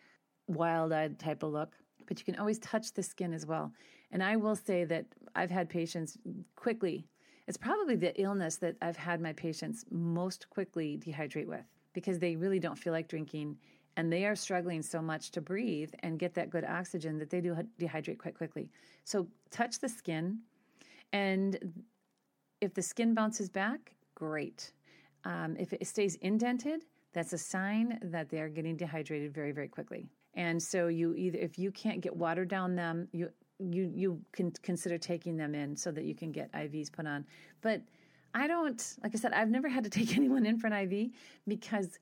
wild 0.48 0.94
eyed 0.94 1.20
type 1.20 1.44
of 1.44 1.52
look. 1.52 1.74
But 2.08 2.20
you 2.20 2.26
can 2.26 2.38
always 2.38 2.60
touch 2.60 2.94
the 2.94 3.04
skin 3.04 3.34
as 3.34 3.46
well. 3.46 3.72
And 4.12 4.24
I 4.24 4.36
will 4.36 4.56
say 4.56 4.86
that 4.86 5.06
I've 5.36 5.52
had 5.52 5.70
patients 5.70 6.18
quickly, 6.56 7.08
it's 7.48 7.58
probably 7.58 7.96
the 7.96 8.20
illness 8.22 8.58
that 8.58 8.76
I've 8.82 8.98
had 8.98 9.22
my 9.22 9.34
patients 9.34 9.86
most 9.92 10.50
quickly 10.50 10.98
dehydrate 10.98 11.48
with 11.48 11.66
because 11.94 12.20
they 12.20 12.36
really 12.36 12.60
don't 12.60 12.78
feel 12.78 12.94
like 12.94 13.08
drinking 13.08 13.58
and 13.96 14.12
they 14.12 14.26
are 14.26 14.36
struggling 14.36 14.82
so 14.82 15.02
much 15.02 15.32
to 15.32 15.42
breathe 15.42 15.92
and 16.00 16.18
get 16.18 16.34
that 16.34 16.50
good 16.50 16.66
oxygen 16.66 17.18
that 17.20 17.30
they 17.30 17.42
do 17.42 17.56
dehydrate 17.80 18.18
quite 18.18 18.36
quickly. 18.36 18.70
So 19.04 19.28
touch 19.52 19.80
the 19.80 19.90
skin, 19.90 20.40
and 21.12 21.84
if 22.62 22.74
the 22.74 22.82
skin 22.82 23.14
bounces 23.14 23.50
back, 23.50 23.94
great. 24.16 24.72
Um, 25.26 25.56
if 25.60 25.74
it 25.74 25.86
stays 25.86 26.16
indented, 26.16 26.86
that's 27.14 27.34
a 27.34 27.38
sign 27.38 28.00
that 28.02 28.30
they 28.30 28.40
are 28.40 28.50
getting 28.50 28.76
dehydrated 28.76 29.34
very, 29.34 29.52
very 29.52 29.68
quickly. 29.68 30.08
And 30.34 30.62
so 30.62 30.88
you 30.88 31.14
either, 31.14 31.38
if 31.38 31.60
you 31.60 31.72
can't 31.72 32.02
get 32.02 32.16
water 32.16 32.46
down 32.46 32.76
them, 32.76 33.08
you 33.12 33.30
you 33.72 33.92
you 33.94 34.22
can 34.32 34.52
consider 34.62 34.98
taking 34.98 35.38
them 35.38 35.56
in 35.56 35.76
so 35.76 35.92
that 35.92 36.04
you 36.04 36.16
can 36.16 36.32
get 36.32 36.52
IVs 36.54 36.92
put 36.92 37.08
on. 37.08 37.26
But 37.62 37.82
I 38.36 38.48
don't, 38.48 38.96
like 39.04 39.14
I 39.14 39.18
said, 39.18 39.34
I've 39.34 39.50
never 39.50 39.70
had 39.70 39.84
to 39.84 39.90
take 40.00 40.16
anyone 40.16 40.46
in 40.46 40.58
for 40.58 40.68
an 40.68 40.74
IV 40.74 41.12
because 41.48 42.00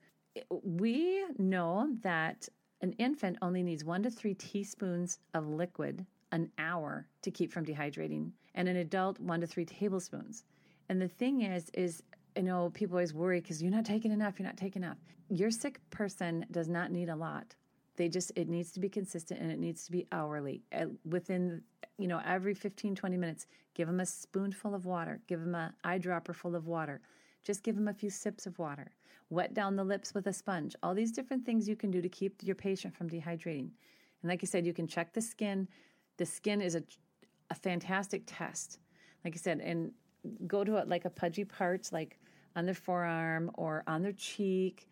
we 0.62 1.24
know 1.38 1.88
that 2.02 2.48
an 2.80 2.92
infant 2.98 3.38
only 3.42 3.62
needs 3.62 3.84
one 3.84 4.02
to 4.02 4.10
three 4.10 4.34
teaspoons 4.34 5.18
of 5.34 5.46
liquid 5.46 6.04
an 6.32 6.50
hour 6.58 7.06
to 7.20 7.30
keep 7.30 7.52
from 7.52 7.64
dehydrating, 7.64 8.30
and 8.54 8.66
an 8.66 8.76
adult 8.76 9.20
one 9.20 9.40
to 9.40 9.46
three 9.46 9.66
tablespoons. 9.66 10.44
And 10.88 11.00
the 11.00 11.08
thing 11.08 11.42
is, 11.42 11.70
is 11.74 12.02
you 12.36 12.42
know, 12.42 12.70
people 12.70 12.96
always 12.96 13.14
worry 13.14 13.40
because 13.40 13.62
you're 13.62 13.70
not 13.70 13.84
taking 13.84 14.10
enough, 14.10 14.38
you're 14.38 14.48
not 14.48 14.56
taking 14.56 14.82
enough. 14.82 14.96
Your 15.28 15.50
sick 15.50 15.78
person 15.90 16.46
does 16.50 16.68
not 16.68 16.90
need 16.90 17.08
a 17.10 17.16
lot. 17.16 17.54
They 18.02 18.08
just, 18.08 18.32
it 18.34 18.48
needs 18.48 18.72
to 18.72 18.80
be 18.80 18.88
consistent 18.88 19.38
and 19.38 19.52
it 19.52 19.60
needs 19.60 19.84
to 19.84 19.92
be 19.92 20.08
hourly. 20.10 20.64
Within, 21.08 21.62
you 21.98 22.08
know, 22.08 22.20
every 22.26 22.52
15, 22.52 22.96
20 22.96 23.16
minutes, 23.16 23.46
give 23.74 23.86
them 23.86 24.00
a 24.00 24.06
spoonful 24.06 24.74
of 24.74 24.86
water, 24.86 25.20
give 25.28 25.38
them 25.38 25.54
an 25.54 25.72
eyedropper 25.84 26.34
full 26.34 26.56
of 26.56 26.66
water. 26.66 27.00
Just 27.44 27.62
give 27.62 27.76
them 27.76 27.86
a 27.86 27.94
few 27.94 28.10
sips 28.10 28.44
of 28.44 28.58
water. 28.58 28.90
Wet 29.30 29.54
down 29.54 29.76
the 29.76 29.84
lips 29.84 30.14
with 30.14 30.26
a 30.26 30.32
sponge. 30.32 30.74
All 30.82 30.94
these 30.94 31.12
different 31.12 31.46
things 31.46 31.68
you 31.68 31.76
can 31.76 31.92
do 31.92 32.02
to 32.02 32.08
keep 32.08 32.42
your 32.42 32.56
patient 32.56 32.92
from 32.92 33.08
dehydrating. 33.08 33.70
And 34.20 34.30
like 34.30 34.40
I 34.42 34.46
said, 34.46 34.66
you 34.66 34.74
can 34.74 34.88
check 34.88 35.12
the 35.12 35.20
skin. 35.20 35.68
The 36.16 36.26
skin 36.26 36.60
is 36.60 36.74
a, 36.74 36.82
a 37.50 37.54
fantastic 37.54 38.24
test. 38.26 38.80
Like 39.24 39.34
I 39.34 39.38
said, 39.38 39.60
and 39.60 39.92
go 40.48 40.64
to 40.64 40.78
it 40.78 40.88
like 40.88 41.04
a 41.04 41.10
pudgy 41.10 41.44
part, 41.44 41.88
like 41.92 42.18
on 42.56 42.64
their 42.64 42.74
forearm 42.74 43.52
or 43.54 43.84
on 43.86 44.02
their 44.02 44.10
cheek, 44.10 44.88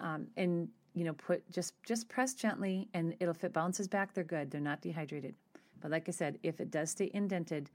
um, 0.00 0.28
and 0.36 0.68
you 0.94 1.04
know, 1.04 1.12
put 1.12 1.50
just 1.50 1.74
just 1.82 2.08
press 2.08 2.34
gently, 2.34 2.88
and 2.94 3.14
it'll 3.20 3.34
if 3.34 3.44
it 3.44 3.52
bounces 3.52 3.88
back, 3.88 4.14
they're 4.14 4.24
good. 4.24 4.50
They're 4.50 4.60
not 4.60 4.80
dehydrated. 4.80 5.34
But 5.80 5.90
like 5.90 6.08
I 6.08 6.12
said, 6.12 6.38
if 6.42 6.60
it 6.60 6.70
does 6.70 6.90
stay 6.90 7.10
indented, 7.12 7.70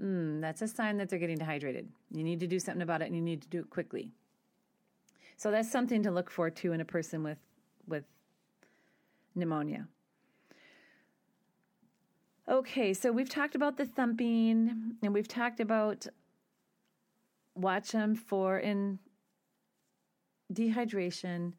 mm, 0.00 0.40
that's 0.40 0.62
a 0.62 0.68
sign 0.68 0.96
that 0.98 1.08
they're 1.08 1.18
getting 1.18 1.38
dehydrated. 1.38 1.88
You 2.10 2.24
need 2.24 2.40
to 2.40 2.46
do 2.46 2.58
something 2.58 2.82
about 2.82 3.02
it, 3.02 3.06
and 3.06 3.16
you 3.16 3.22
need 3.22 3.42
to 3.42 3.48
do 3.48 3.60
it 3.60 3.70
quickly. 3.70 4.10
So 5.36 5.50
that's 5.50 5.70
something 5.70 6.02
to 6.04 6.10
look 6.10 6.30
for 6.30 6.48
too 6.48 6.72
in 6.72 6.80
a 6.80 6.84
person 6.84 7.22
with 7.22 7.38
with 7.86 8.04
pneumonia. 9.34 9.88
Okay, 12.48 12.92
so 12.92 13.10
we've 13.10 13.28
talked 13.28 13.54
about 13.54 13.78
the 13.78 13.86
thumping, 13.86 14.96
and 15.02 15.14
we've 15.14 15.28
talked 15.28 15.60
about 15.60 16.06
watch 17.54 17.92
them 17.92 18.14
for 18.14 18.58
in 18.58 18.98
dehydration. 20.52 21.54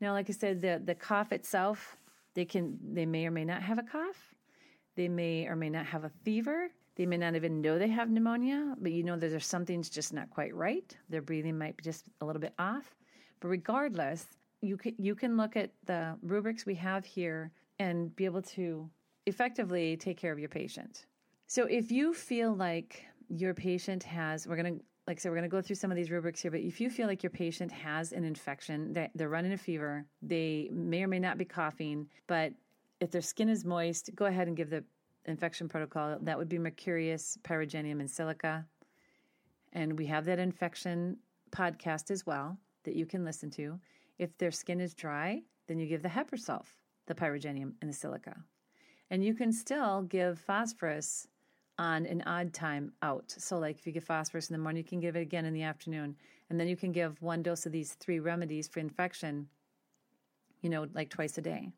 Now, 0.00 0.12
like 0.12 0.28
I 0.28 0.32
said, 0.32 0.60
the 0.60 0.80
the 0.84 0.94
cough 0.94 1.32
itself, 1.32 1.96
they 2.34 2.44
can 2.44 2.78
they 2.92 3.06
may 3.06 3.26
or 3.26 3.30
may 3.30 3.44
not 3.44 3.62
have 3.62 3.78
a 3.78 3.82
cough. 3.82 4.34
They 4.96 5.08
may 5.08 5.46
or 5.46 5.56
may 5.56 5.70
not 5.70 5.86
have 5.86 6.04
a 6.04 6.10
fever. 6.24 6.70
They 6.96 7.04
may 7.04 7.18
not 7.18 7.36
even 7.36 7.60
know 7.60 7.78
they 7.78 7.88
have 7.88 8.10
pneumonia, 8.10 8.74
but 8.78 8.92
you 8.92 9.02
know 9.02 9.16
that 9.16 9.28
there's 9.28 9.46
something's 9.46 9.90
just 9.90 10.14
not 10.14 10.30
quite 10.30 10.54
right. 10.54 10.96
Their 11.10 11.20
breathing 11.20 11.58
might 11.58 11.76
be 11.76 11.84
just 11.84 12.04
a 12.22 12.24
little 12.24 12.40
bit 12.40 12.54
off. 12.58 12.96
But 13.40 13.48
regardless, 13.48 14.24
you 14.62 14.78
can, 14.78 14.94
you 14.98 15.14
can 15.14 15.36
look 15.36 15.56
at 15.56 15.72
the 15.84 16.16
rubrics 16.22 16.64
we 16.64 16.74
have 16.76 17.04
here 17.04 17.52
and 17.78 18.16
be 18.16 18.24
able 18.24 18.40
to 18.40 18.88
effectively 19.26 19.98
take 19.98 20.16
care 20.16 20.32
of 20.32 20.38
your 20.38 20.48
patient. 20.48 21.04
So 21.46 21.64
if 21.64 21.92
you 21.92 22.14
feel 22.14 22.54
like 22.54 23.04
your 23.28 23.52
patient 23.52 24.02
has, 24.04 24.46
we're 24.46 24.56
going 24.56 24.78
to, 24.78 24.84
like 25.06 25.18
I 25.18 25.20
said, 25.20 25.28
we're 25.30 25.36
going 25.36 25.48
to 25.50 25.56
go 25.56 25.62
through 25.62 25.76
some 25.76 25.90
of 25.90 25.96
these 25.96 26.10
rubrics 26.10 26.40
here, 26.40 26.50
but 26.50 26.60
if 26.60 26.80
you 26.80 26.90
feel 26.90 27.06
like 27.06 27.22
your 27.22 27.30
patient 27.30 27.70
has 27.70 28.12
an 28.12 28.24
infection, 28.24 28.92
that 28.94 29.12
they're 29.14 29.28
running 29.28 29.52
a 29.52 29.58
fever, 29.58 30.04
they 30.20 30.68
may 30.72 31.02
or 31.04 31.08
may 31.08 31.20
not 31.20 31.38
be 31.38 31.44
coughing, 31.44 32.08
but 32.26 32.52
if 33.00 33.10
their 33.12 33.22
skin 33.22 33.48
is 33.48 33.64
moist, 33.64 34.10
go 34.16 34.24
ahead 34.24 34.48
and 34.48 34.56
give 34.56 34.70
the 34.70 34.82
infection 35.26 35.68
protocol. 35.68 36.18
That 36.20 36.38
would 36.38 36.48
be 36.48 36.58
Mercurius, 36.58 37.38
Pyrogenium, 37.44 38.00
and 38.00 38.10
Silica. 38.10 38.64
And 39.72 39.98
we 39.98 40.06
have 40.06 40.24
that 40.24 40.38
infection 40.38 41.18
podcast 41.50 42.10
as 42.10 42.26
well 42.26 42.58
that 42.84 42.96
you 42.96 43.06
can 43.06 43.24
listen 43.24 43.50
to. 43.50 43.78
If 44.18 44.36
their 44.38 44.50
skin 44.50 44.80
is 44.80 44.94
dry, 44.94 45.42
then 45.68 45.78
you 45.78 45.86
give 45.86 46.02
the 46.02 46.08
Hepar 46.08 46.38
sulph, 46.38 46.74
the 47.06 47.14
Pyrogenium, 47.14 47.74
and 47.80 47.90
the 47.90 47.94
Silica. 47.94 48.36
And 49.10 49.22
you 49.22 49.34
can 49.34 49.52
still 49.52 50.02
give 50.02 50.40
phosphorus 50.40 51.28
on 51.78 52.06
an 52.06 52.22
odd 52.26 52.52
time 52.52 52.92
out. 53.02 53.34
So, 53.36 53.58
like 53.58 53.78
if 53.78 53.86
you 53.86 53.92
give 53.92 54.04
phosphorus 54.04 54.48
in 54.48 54.54
the 54.54 54.62
morning, 54.62 54.82
you 54.82 54.88
can 54.88 55.00
give 55.00 55.16
it 55.16 55.20
again 55.20 55.44
in 55.44 55.52
the 55.52 55.62
afternoon. 55.62 56.16
And 56.48 56.60
then 56.60 56.68
you 56.68 56.76
can 56.76 56.92
give 56.92 57.20
one 57.20 57.42
dose 57.42 57.66
of 57.66 57.72
these 57.72 57.94
three 57.94 58.20
remedies 58.20 58.68
for 58.68 58.80
infection, 58.80 59.48
you 60.62 60.70
know, 60.70 60.86
like 60.94 61.10
twice 61.10 61.36
a 61.38 61.42
day 61.42 61.70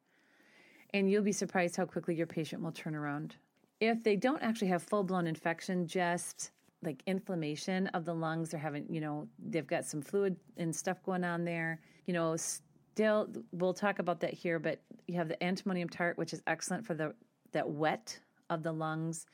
and 0.94 1.11
you'll 1.11 1.22
be 1.22 1.32
surprised 1.32 1.76
how 1.76 1.84
quickly 1.84 2.14
your 2.14 2.26
patient 2.26 2.62
will 2.62 2.72
turn 2.72 2.94
around. 2.94 3.37
If 3.80 4.02
they 4.02 4.16
don't 4.16 4.42
actually 4.42 4.68
have 4.68 4.82
full 4.82 5.04
blown 5.04 5.26
infection, 5.26 5.87
just 5.87 6.50
like 6.82 7.02
inflammation 7.06 7.88
of 7.88 8.04
the 8.04 8.14
lungs, 8.14 8.50
they're 8.50 8.61
having, 8.61 8.87
you 8.88 9.00
know, 9.00 9.28
they've 9.38 9.66
got 9.66 9.84
some 9.84 10.00
fluid 10.00 10.37
and 10.56 10.74
stuff 10.74 11.02
going 11.02 11.24
on 11.24 11.44
there, 11.44 11.80
you 12.06 12.14
know, 12.14 12.37
still, 12.37 13.28
we'll 13.52 13.74
talk 13.74 13.98
about 13.98 14.20
that 14.20 14.32
here, 14.32 14.58
but 14.58 14.80
you 15.06 15.16
have 15.16 15.28
the 15.28 15.37
antimonium 15.44 15.90
tart, 15.90 16.16
which 16.18 16.32
is 16.32 16.42
excellent 16.46 16.87
for 16.87 16.94
the 16.94 17.14
that 17.52 17.68
wet 17.68 18.18
of 18.50 18.62
the 18.62 18.72
lungs. 18.72 19.26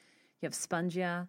You 0.44 0.48
have 0.48 0.52
spongia 0.52 1.26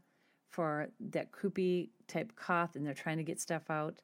for 0.49 0.89
that 1.11 1.31
croupy 1.31 1.87
type 2.05 2.35
cough, 2.35 2.75
and 2.75 2.85
they're 2.85 2.93
trying 2.93 3.15
to 3.15 3.23
get 3.23 3.39
stuff 3.39 3.69
out. 3.69 4.01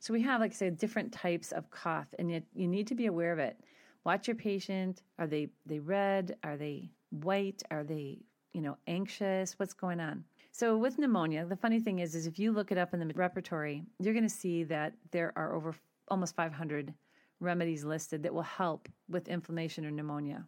So 0.00 0.12
we 0.12 0.20
have, 0.20 0.42
like 0.42 0.50
I 0.50 0.54
said, 0.54 0.76
different 0.76 1.12
types 1.12 1.50
of 1.50 1.70
cough, 1.70 2.08
and 2.18 2.30
you, 2.30 2.42
you 2.52 2.68
need 2.68 2.86
to 2.88 2.94
be 2.94 3.06
aware 3.06 3.32
of 3.32 3.38
it 3.38 3.58
watch 4.04 4.28
your 4.28 4.34
patient. 4.36 5.00
Are 5.18 5.26
they 5.26 5.48
they 5.64 5.78
red? 5.78 6.36
Are 6.44 6.58
they 6.58 6.90
white? 7.08 7.62
Are 7.70 7.84
they 7.84 8.18
you 8.52 8.60
know 8.60 8.76
anxious? 8.86 9.58
What's 9.58 9.72
going 9.72 9.98
on? 9.98 10.24
So 10.52 10.76
with 10.76 10.98
pneumonia, 10.98 11.46
the 11.46 11.56
funny 11.56 11.80
thing 11.80 12.00
is, 12.00 12.14
is 12.14 12.26
if 12.26 12.38
you 12.38 12.52
look 12.52 12.70
it 12.70 12.76
up 12.76 12.92
in 12.92 13.00
the 13.00 13.14
repertory, 13.14 13.82
you're 13.98 14.12
going 14.12 14.28
to 14.28 14.28
see 14.28 14.62
that 14.64 14.92
there 15.10 15.32
are 15.36 15.54
over 15.54 15.74
almost 16.08 16.36
500 16.36 16.92
remedies 17.40 17.82
listed 17.82 18.22
that 18.24 18.34
will 18.34 18.42
help 18.42 18.90
with 19.08 19.26
inflammation 19.28 19.86
or 19.86 19.90
pneumonia. 19.90 20.44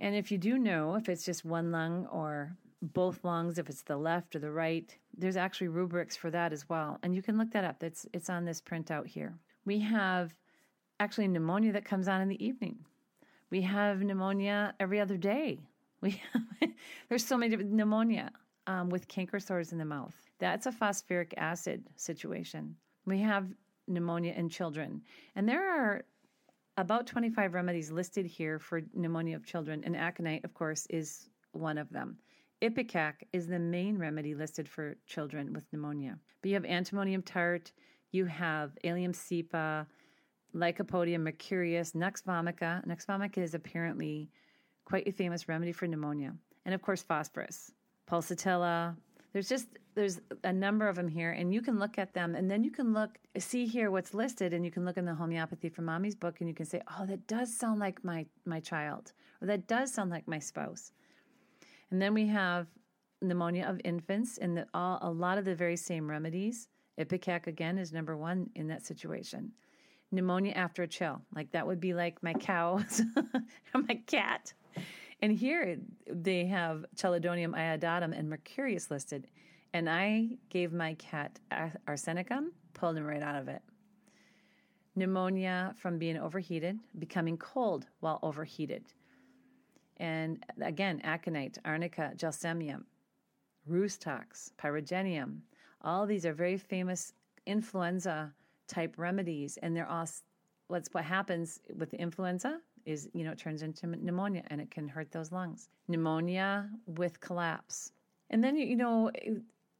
And 0.00 0.14
if 0.14 0.30
you 0.30 0.36
do 0.36 0.58
know 0.58 0.96
if 0.96 1.08
it's 1.08 1.24
just 1.24 1.46
one 1.46 1.72
lung 1.72 2.06
or 2.08 2.58
both 2.92 3.24
lungs, 3.24 3.58
if 3.58 3.68
it's 3.68 3.82
the 3.82 3.96
left 3.96 4.36
or 4.36 4.38
the 4.38 4.50
right, 4.50 4.96
there's 5.16 5.36
actually 5.36 5.68
rubrics 5.68 6.16
for 6.16 6.30
that 6.30 6.52
as 6.52 6.68
well. 6.68 6.98
And 7.02 7.14
you 7.14 7.22
can 7.22 7.38
look 7.38 7.50
that 7.52 7.64
up. 7.64 7.82
It's 7.82 8.06
it's 8.12 8.28
on 8.30 8.44
this 8.44 8.60
printout 8.60 9.06
here. 9.06 9.34
We 9.64 9.78
have 9.80 10.34
actually 11.00 11.28
pneumonia 11.28 11.72
that 11.72 11.84
comes 11.84 12.08
on 12.08 12.20
in 12.20 12.28
the 12.28 12.44
evening. 12.44 12.78
We 13.50 13.62
have 13.62 14.02
pneumonia 14.02 14.74
every 14.80 15.00
other 15.00 15.16
day. 15.16 15.60
We 16.04 16.20
have, 16.34 16.70
there's 17.08 17.24
so 17.24 17.38
many 17.38 17.56
pneumonia 17.56 18.30
um, 18.66 18.90
with 18.90 19.08
canker 19.08 19.40
sores 19.40 19.72
in 19.72 19.78
the 19.78 19.86
mouth. 19.86 20.14
That's 20.38 20.66
a 20.66 20.72
phosphoric 20.72 21.32
acid 21.38 21.82
situation. 21.96 22.76
We 23.06 23.20
have 23.20 23.48
pneumonia 23.88 24.34
in 24.36 24.50
children, 24.50 25.00
and 25.34 25.48
there 25.48 25.66
are 25.66 26.04
about 26.76 27.06
25 27.06 27.54
remedies 27.54 27.90
listed 27.90 28.26
here 28.26 28.58
for 28.58 28.82
pneumonia 28.92 29.36
of 29.36 29.46
children, 29.46 29.82
and 29.84 29.96
aconite, 29.96 30.44
of 30.44 30.52
course, 30.52 30.86
is 30.90 31.30
one 31.52 31.78
of 31.78 31.88
them. 31.90 32.18
Ipecac 32.62 33.14
is 33.32 33.46
the 33.46 33.58
main 33.58 33.98
remedy 33.98 34.34
listed 34.34 34.68
for 34.68 34.96
children 35.06 35.52
with 35.52 35.64
pneumonia. 35.72 36.18
But 36.40 36.48
you 36.48 36.54
have 36.54 36.64
antimonium 36.64 37.22
tart, 37.24 37.72
you 38.12 38.26
have 38.26 38.72
allium 38.84 39.12
cepa, 39.12 39.86
Lycopodium 40.54 41.22
mercurius, 41.22 41.94
Nux 41.94 42.12
vomica. 42.26 42.84
Nux 42.86 43.04
vomica 43.08 43.38
is 43.38 43.54
apparently 43.54 44.30
quite 44.84 45.08
a 45.08 45.12
famous 45.12 45.48
remedy 45.48 45.72
for 45.72 45.86
pneumonia. 45.86 46.34
And 46.64 46.74
of 46.74 46.80
course, 46.80 47.02
phosphorus. 47.02 47.72
Pulsatilla. 48.08 48.96
There's 49.32 49.48
just 49.48 49.66
there's 49.96 50.20
a 50.44 50.52
number 50.52 50.88
of 50.88 50.96
them 50.96 51.08
here, 51.08 51.32
and 51.32 51.52
you 51.52 51.60
can 51.60 51.78
look 51.78 51.98
at 51.98 52.14
them, 52.14 52.34
and 52.34 52.50
then 52.50 52.62
you 52.62 52.70
can 52.70 52.92
look 52.92 53.18
see 53.36 53.66
here 53.66 53.90
what's 53.90 54.14
listed, 54.14 54.52
and 54.52 54.64
you 54.64 54.70
can 54.70 54.84
look 54.84 54.96
in 54.96 55.04
the 55.04 55.14
homeopathy 55.14 55.68
for 55.68 55.82
mommy's 55.82 56.14
book, 56.14 56.36
and 56.40 56.48
you 56.48 56.54
can 56.54 56.66
say, 56.66 56.80
oh, 56.98 57.04
that 57.06 57.26
does 57.26 57.56
sound 57.56 57.80
like 57.80 58.04
my 58.04 58.26
my 58.44 58.60
child, 58.60 59.12
or 59.40 59.48
that 59.48 59.66
does 59.66 59.92
sound 59.92 60.10
like 60.10 60.28
my 60.28 60.38
spouse. 60.38 60.92
And 61.94 62.02
then 62.02 62.12
we 62.12 62.26
have 62.26 62.66
pneumonia 63.22 63.66
of 63.68 63.80
infants, 63.84 64.38
and 64.38 64.56
the, 64.56 64.66
all, 64.74 64.98
a 65.00 65.08
lot 65.08 65.38
of 65.38 65.44
the 65.44 65.54
very 65.54 65.76
same 65.76 66.10
remedies. 66.10 66.66
Ipecac 66.98 67.46
again 67.46 67.78
is 67.78 67.92
number 67.92 68.16
one 68.16 68.50
in 68.56 68.66
that 68.66 68.84
situation. 68.84 69.52
Pneumonia 70.10 70.54
after 70.54 70.82
a 70.82 70.88
chill, 70.88 71.22
like 71.36 71.52
that 71.52 71.64
would 71.64 71.78
be 71.78 71.94
like 71.94 72.20
my 72.20 72.32
cows 72.32 73.00
or 73.74 73.82
my 73.82 74.02
cat. 74.08 74.52
And 75.22 75.30
here 75.30 75.76
they 76.10 76.46
have 76.46 76.84
Chelidonium 76.96 77.54
iodatum 77.54 78.12
and 78.18 78.28
Mercurius 78.28 78.90
listed. 78.90 79.28
And 79.72 79.88
I 79.88 80.30
gave 80.50 80.72
my 80.72 80.94
cat 80.94 81.38
arsenicum, 81.86 82.46
pulled 82.72 82.96
him 82.96 83.04
right 83.04 83.22
out 83.22 83.36
of 83.36 83.46
it. 83.46 83.62
Pneumonia 84.96 85.76
from 85.78 86.00
being 86.00 86.16
overheated, 86.16 86.76
becoming 86.98 87.36
cold 87.36 87.86
while 88.00 88.18
overheated. 88.24 88.82
And 89.98 90.44
again, 90.60 91.00
aconite, 91.04 91.58
arnica, 91.64 92.12
gelsemium, 92.16 92.84
rhus-tox, 93.66 94.52
pyrogenium. 94.58 95.38
All 95.82 96.06
these 96.06 96.26
are 96.26 96.32
very 96.32 96.56
famous 96.56 97.12
influenza 97.46 98.32
type 98.66 98.94
remedies, 98.96 99.58
and 99.58 99.76
they're 99.76 99.88
all 99.88 100.08
what's 100.68 100.88
what 100.92 101.04
happens 101.04 101.60
with 101.76 101.92
influenza 101.94 102.60
is 102.86 103.08
you 103.12 103.24
know 103.24 103.32
it 103.32 103.38
turns 103.38 103.62
into 103.62 103.86
pneumonia 103.86 104.42
and 104.48 104.60
it 104.60 104.70
can 104.70 104.88
hurt 104.88 105.10
those 105.12 105.32
lungs. 105.32 105.68
Pneumonia 105.88 106.68
with 106.86 107.20
collapse, 107.20 107.92
and 108.30 108.42
then 108.42 108.56
you 108.56 108.76
know 108.76 109.10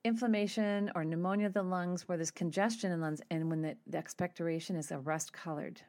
inflammation 0.05 0.91
or 0.95 1.05
pneumonia 1.05 1.47
of 1.47 1.55
the 1.55 1.63
lungs 1.63 2.07
where 2.07 2.19
there's 2.19 2.31
congestion 2.31 2.93
in 2.93 3.01
lungs, 3.01 3.23
and 3.31 3.49
when 3.49 3.63
the, 3.63 3.77
the 3.87 3.97
expectoration 3.99 4.77
is 4.77 4.91
a 4.91 4.99
rust 4.99 5.33
colored. 5.33 5.81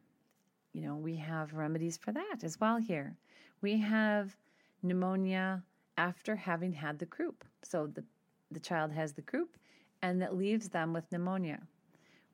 You 0.73 0.81
know 0.81 0.95
we 0.95 1.15
have 1.17 1.53
remedies 1.53 1.97
for 1.97 2.11
that 2.13 2.43
as 2.43 2.59
well 2.59 2.77
here. 2.77 3.15
We 3.62 3.80
have 3.80 4.36
pneumonia 4.84 5.63
after 5.98 6.36
having 6.36 6.74
had 6.74 7.00
the 7.00 7.06
croup. 7.06 7.44
So 7.63 7.88
the, 7.88 8.04
the 8.52 8.60
child 8.60 8.91
has 8.91 9.13
the 9.13 9.22
croup 9.22 9.58
and 10.02 10.22
that 10.22 10.36
leaves 10.36 10.70
them 10.70 10.94
with 10.94 11.12
pneumonia. 11.12 11.60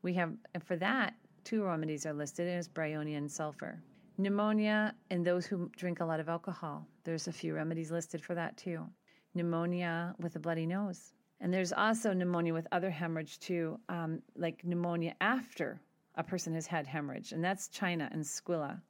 We 0.01 0.13
have, 0.15 0.33
and 0.53 0.63
for 0.63 0.75
that, 0.77 1.13
two 1.43 1.63
remedies 1.63 2.05
are 2.05 2.13
listed, 2.13 2.47
and 2.47 2.57
it's 2.57 2.67
bryonia 2.67 3.17
and 3.17 3.31
sulfur. 3.31 3.81
Pneumonia 4.17 4.93
in 5.09 5.23
those 5.23 5.45
who 5.45 5.69
drink 5.77 5.99
a 5.99 6.05
lot 6.05 6.19
of 6.19 6.27
alcohol. 6.27 6.85
There's 7.03 7.27
a 7.27 7.31
few 7.31 7.55
remedies 7.55 7.91
listed 7.91 8.21
for 8.21 8.35
that 8.35 8.57
too. 8.57 8.85
Pneumonia 9.33 10.15
with 10.19 10.35
a 10.35 10.39
bloody 10.39 10.65
nose. 10.65 11.13
And 11.39 11.53
there's 11.53 11.73
also 11.73 12.13
pneumonia 12.13 12.53
with 12.53 12.67
other 12.71 12.91
hemorrhage 12.91 13.39
too, 13.39 13.79
um, 13.89 14.21
like 14.35 14.63
pneumonia 14.63 15.15
after 15.21 15.81
a 16.15 16.23
person 16.23 16.53
has 16.53 16.67
had 16.67 16.85
hemorrhage, 16.85 17.31
and 17.31 17.43
that's 17.43 17.67
china 17.69 18.09
and 18.11 18.23
squilla 18.23 18.81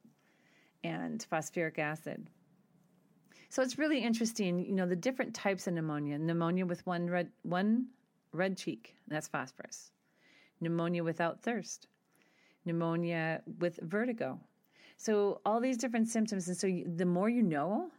and 0.84 1.22
phosphoric 1.22 1.78
acid. 1.78 2.26
So 3.48 3.62
it's 3.62 3.78
really 3.78 3.98
interesting, 3.98 4.64
you 4.64 4.72
know, 4.72 4.86
the 4.86 4.96
different 4.96 5.34
types 5.34 5.66
of 5.66 5.74
pneumonia. 5.74 6.18
Pneumonia 6.18 6.64
with 6.64 6.86
one 6.86 7.08
red 7.08 7.28
one 7.42 7.88
red 8.32 8.56
cheek, 8.56 8.96
that's 9.08 9.28
phosphorus. 9.28 9.90
Pneumonia 10.60 11.04
without 11.04 11.42
thirst. 11.42 11.88
Pneumonia 12.64 13.42
with 13.58 13.78
vertigo. 13.82 14.40
So 14.96 15.40
all 15.44 15.60
these 15.60 15.76
different 15.76 16.08
symptoms 16.08 16.48
and 16.48 16.56
so 16.56 16.66
you, 16.66 16.90
the 16.96 17.04
more 17.04 17.28
you 17.28 17.42
know, 17.42 17.90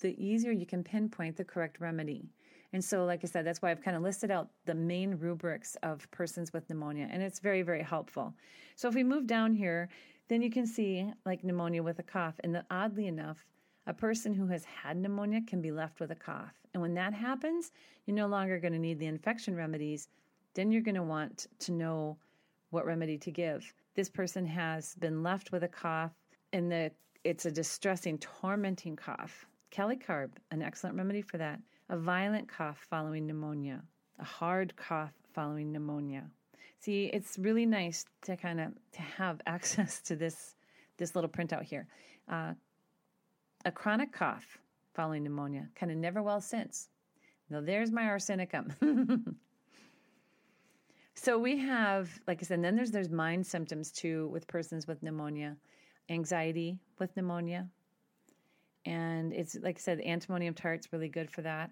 the 0.00 0.14
easier 0.22 0.52
you 0.52 0.66
can 0.66 0.82
pinpoint 0.82 1.36
the 1.36 1.44
correct 1.44 1.80
remedy. 1.80 2.28
And 2.72 2.84
so, 2.84 3.04
like 3.04 3.20
I 3.24 3.26
said, 3.26 3.44
that's 3.44 3.60
why 3.62 3.70
I've 3.70 3.82
kind 3.82 3.96
of 3.96 4.02
listed 4.02 4.30
out 4.30 4.48
the 4.64 4.74
main 4.74 5.16
rubrics 5.16 5.76
of 5.82 6.08
persons 6.12 6.52
with 6.52 6.68
pneumonia, 6.68 7.08
and 7.10 7.20
it's 7.20 7.40
very, 7.40 7.62
very 7.62 7.82
helpful. 7.82 8.32
So, 8.76 8.88
if 8.88 8.94
we 8.94 9.02
move 9.02 9.26
down 9.26 9.54
here, 9.54 9.88
then 10.30 10.42
you 10.42 10.50
can 10.50 10.64
see 10.64 11.12
like 11.26 11.42
pneumonia 11.42 11.82
with 11.82 11.98
a 11.98 12.04
cough. 12.04 12.36
And 12.44 12.54
the, 12.54 12.64
oddly 12.70 13.08
enough, 13.08 13.44
a 13.88 13.92
person 13.92 14.32
who 14.32 14.46
has 14.46 14.64
had 14.64 14.96
pneumonia 14.96 15.40
can 15.44 15.60
be 15.60 15.72
left 15.72 15.98
with 15.98 16.12
a 16.12 16.14
cough. 16.14 16.54
And 16.72 16.80
when 16.80 16.94
that 16.94 17.12
happens, 17.12 17.72
you're 18.06 18.16
no 18.16 18.28
longer 18.28 18.60
going 18.60 18.72
to 18.72 18.78
need 18.78 19.00
the 19.00 19.06
infection 19.06 19.56
remedies. 19.56 20.06
Then 20.54 20.70
you're 20.70 20.82
going 20.82 20.94
to 20.94 21.02
want 21.02 21.48
to 21.58 21.72
know 21.72 22.16
what 22.70 22.86
remedy 22.86 23.18
to 23.18 23.32
give. 23.32 23.74
This 23.96 24.08
person 24.08 24.46
has 24.46 24.94
been 24.94 25.24
left 25.24 25.50
with 25.50 25.64
a 25.64 25.68
cough, 25.68 26.12
and 26.52 26.70
the 26.70 26.92
it's 27.24 27.46
a 27.46 27.50
distressing, 27.50 28.16
tormenting 28.18 28.94
cough. 28.94 29.46
Kali 29.72 29.96
carb, 29.96 30.30
an 30.52 30.62
excellent 30.62 30.96
remedy 30.96 31.22
for 31.22 31.38
that. 31.38 31.60
A 31.88 31.98
violent 31.98 32.48
cough 32.48 32.86
following 32.88 33.26
pneumonia, 33.26 33.82
a 34.20 34.24
hard 34.24 34.76
cough 34.76 35.12
following 35.34 35.72
pneumonia. 35.72 36.30
See, 36.80 37.10
it's 37.12 37.38
really 37.38 37.66
nice 37.66 38.06
to 38.22 38.36
kind 38.36 38.58
of 38.58 38.72
to 38.92 39.02
have 39.02 39.40
access 39.46 40.00
to 40.02 40.16
this 40.16 40.54
this 40.96 41.14
little 41.14 41.30
printout 41.30 41.62
here. 41.62 41.86
Uh, 42.28 42.54
a 43.64 43.70
chronic 43.70 44.12
cough 44.12 44.58
following 44.94 45.22
pneumonia, 45.22 45.68
kind 45.74 45.92
of 45.92 45.98
never 45.98 46.22
well 46.22 46.40
since. 46.40 46.88
Now, 47.50 47.60
there's 47.60 47.90
my 47.90 48.04
arsenicum. 48.04 48.72
so 51.14 51.38
we 51.38 51.58
have, 51.58 52.08
like 52.26 52.38
I 52.42 52.46
said, 52.46 52.62
then 52.64 52.76
there's 52.76 52.90
there's 52.90 53.10
mind 53.10 53.46
symptoms 53.46 53.90
too 53.90 54.28
with 54.28 54.46
persons 54.46 54.86
with 54.86 55.02
pneumonia, 55.02 55.56
anxiety 56.08 56.78
with 56.98 57.14
pneumonia, 57.14 57.68
and 58.86 59.34
it's 59.34 59.54
like 59.62 59.76
I 59.76 59.80
said, 59.80 60.00
antimonium 60.00 60.56
tart's 60.56 60.92
really 60.92 61.08
good 61.08 61.30
for 61.30 61.42
that. 61.42 61.70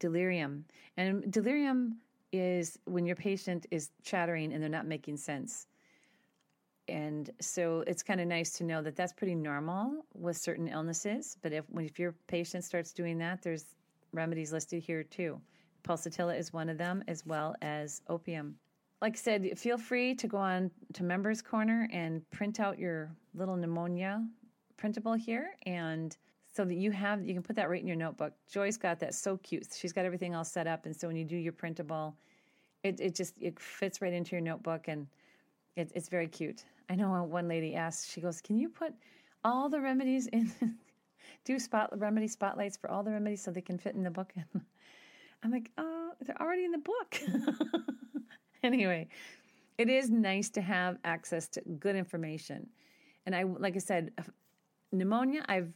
Delirium, 0.00 0.64
and 0.96 1.30
delirium 1.30 1.98
is 2.34 2.78
when 2.84 3.06
your 3.06 3.16
patient 3.16 3.66
is 3.70 3.90
chattering 4.02 4.52
and 4.52 4.62
they're 4.62 4.70
not 4.70 4.86
making 4.86 5.16
sense 5.16 5.66
and 6.88 7.30
so 7.40 7.82
it's 7.86 8.02
kind 8.02 8.20
of 8.20 8.26
nice 8.26 8.52
to 8.52 8.64
know 8.64 8.82
that 8.82 8.96
that's 8.96 9.12
pretty 9.12 9.34
normal 9.34 10.04
with 10.14 10.36
certain 10.36 10.68
illnesses. 10.68 11.36
But 11.42 11.52
if 11.52 11.64
if 11.76 11.98
your 11.98 12.14
patient 12.26 12.64
starts 12.64 12.92
doing 12.92 13.18
that, 13.18 13.42
there's 13.42 13.64
remedies 14.12 14.52
listed 14.52 14.82
here 14.82 15.02
too. 15.02 15.40
Pulsatilla 15.82 16.38
is 16.38 16.52
one 16.52 16.68
of 16.68 16.78
them, 16.78 17.02
as 17.08 17.26
well 17.26 17.54
as 17.62 18.00
opium. 18.08 18.56
Like 19.02 19.14
I 19.14 19.16
said, 19.16 19.58
feel 19.58 19.76
free 19.76 20.14
to 20.14 20.26
go 20.26 20.38
on 20.38 20.70
to 20.94 21.02
Members 21.02 21.42
Corner 21.42 21.88
and 21.92 22.28
print 22.30 22.60
out 22.60 22.78
your 22.78 23.14
little 23.34 23.56
pneumonia 23.56 24.26
printable 24.76 25.14
here, 25.14 25.54
and 25.66 26.16
so 26.54 26.64
that 26.64 26.74
you 26.74 26.90
have 26.90 27.24
you 27.26 27.34
can 27.34 27.42
put 27.42 27.56
that 27.56 27.68
right 27.68 27.80
in 27.80 27.86
your 27.86 27.96
notebook. 27.96 28.32
Joy's 28.50 28.76
got 28.76 29.00
that 29.00 29.14
so 29.14 29.36
cute. 29.38 29.66
She's 29.76 29.92
got 29.92 30.04
everything 30.04 30.34
all 30.34 30.44
set 30.44 30.66
up, 30.66 30.86
and 30.86 30.94
so 30.94 31.08
when 31.08 31.16
you 31.16 31.24
do 31.24 31.36
your 31.36 31.52
printable, 31.52 32.16
it 32.82 33.00
it 33.00 33.14
just 33.14 33.34
it 33.40 33.58
fits 33.58 34.00
right 34.00 34.12
into 34.12 34.32
your 34.32 34.42
notebook 34.42 34.88
and. 34.88 35.06
It, 35.76 35.90
it's 35.94 36.08
very 36.08 36.28
cute. 36.28 36.64
I 36.88 36.94
know 36.94 37.22
one 37.24 37.48
lady 37.48 37.74
asked, 37.74 38.10
she 38.10 38.20
goes, 38.20 38.40
Can 38.40 38.58
you 38.58 38.68
put 38.68 38.94
all 39.42 39.68
the 39.68 39.80
remedies 39.80 40.26
in, 40.28 40.52
do 41.44 41.58
spot 41.58 41.90
remedy 41.98 42.28
spotlights 42.28 42.76
for 42.76 42.90
all 42.90 43.02
the 43.02 43.10
remedies 43.10 43.42
so 43.42 43.50
they 43.50 43.60
can 43.60 43.78
fit 43.78 43.94
in 43.94 44.02
the 44.02 44.10
book? 44.10 44.32
And 44.36 44.62
I'm 45.42 45.50
like, 45.50 45.70
Oh, 45.78 46.12
they're 46.20 46.40
already 46.40 46.64
in 46.64 46.72
the 46.72 46.78
book. 46.78 47.20
anyway, 48.62 49.08
it 49.78 49.88
is 49.88 50.10
nice 50.10 50.48
to 50.50 50.60
have 50.60 50.98
access 51.04 51.48
to 51.48 51.62
good 51.78 51.96
information. 51.96 52.68
And 53.26 53.34
I, 53.34 53.42
like 53.44 53.74
I 53.74 53.80
said, 53.80 54.12
uh, 54.18 54.22
pneumonia, 54.92 55.44
I've, 55.48 55.72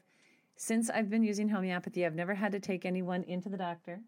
since 0.59 0.91
I've 0.91 1.09
been 1.09 1.23
using 1.23 1.49
homeopathy, 1.49 2.05
I've 2.05 2.17
never 2.17 2.35
had 2.35 2.51
to 2.51 2.59
take 2.59 2.85
anyone 2.85 3.23
into 3.23 3.49
the 3.49 3.57
doctor. 3.57 4.01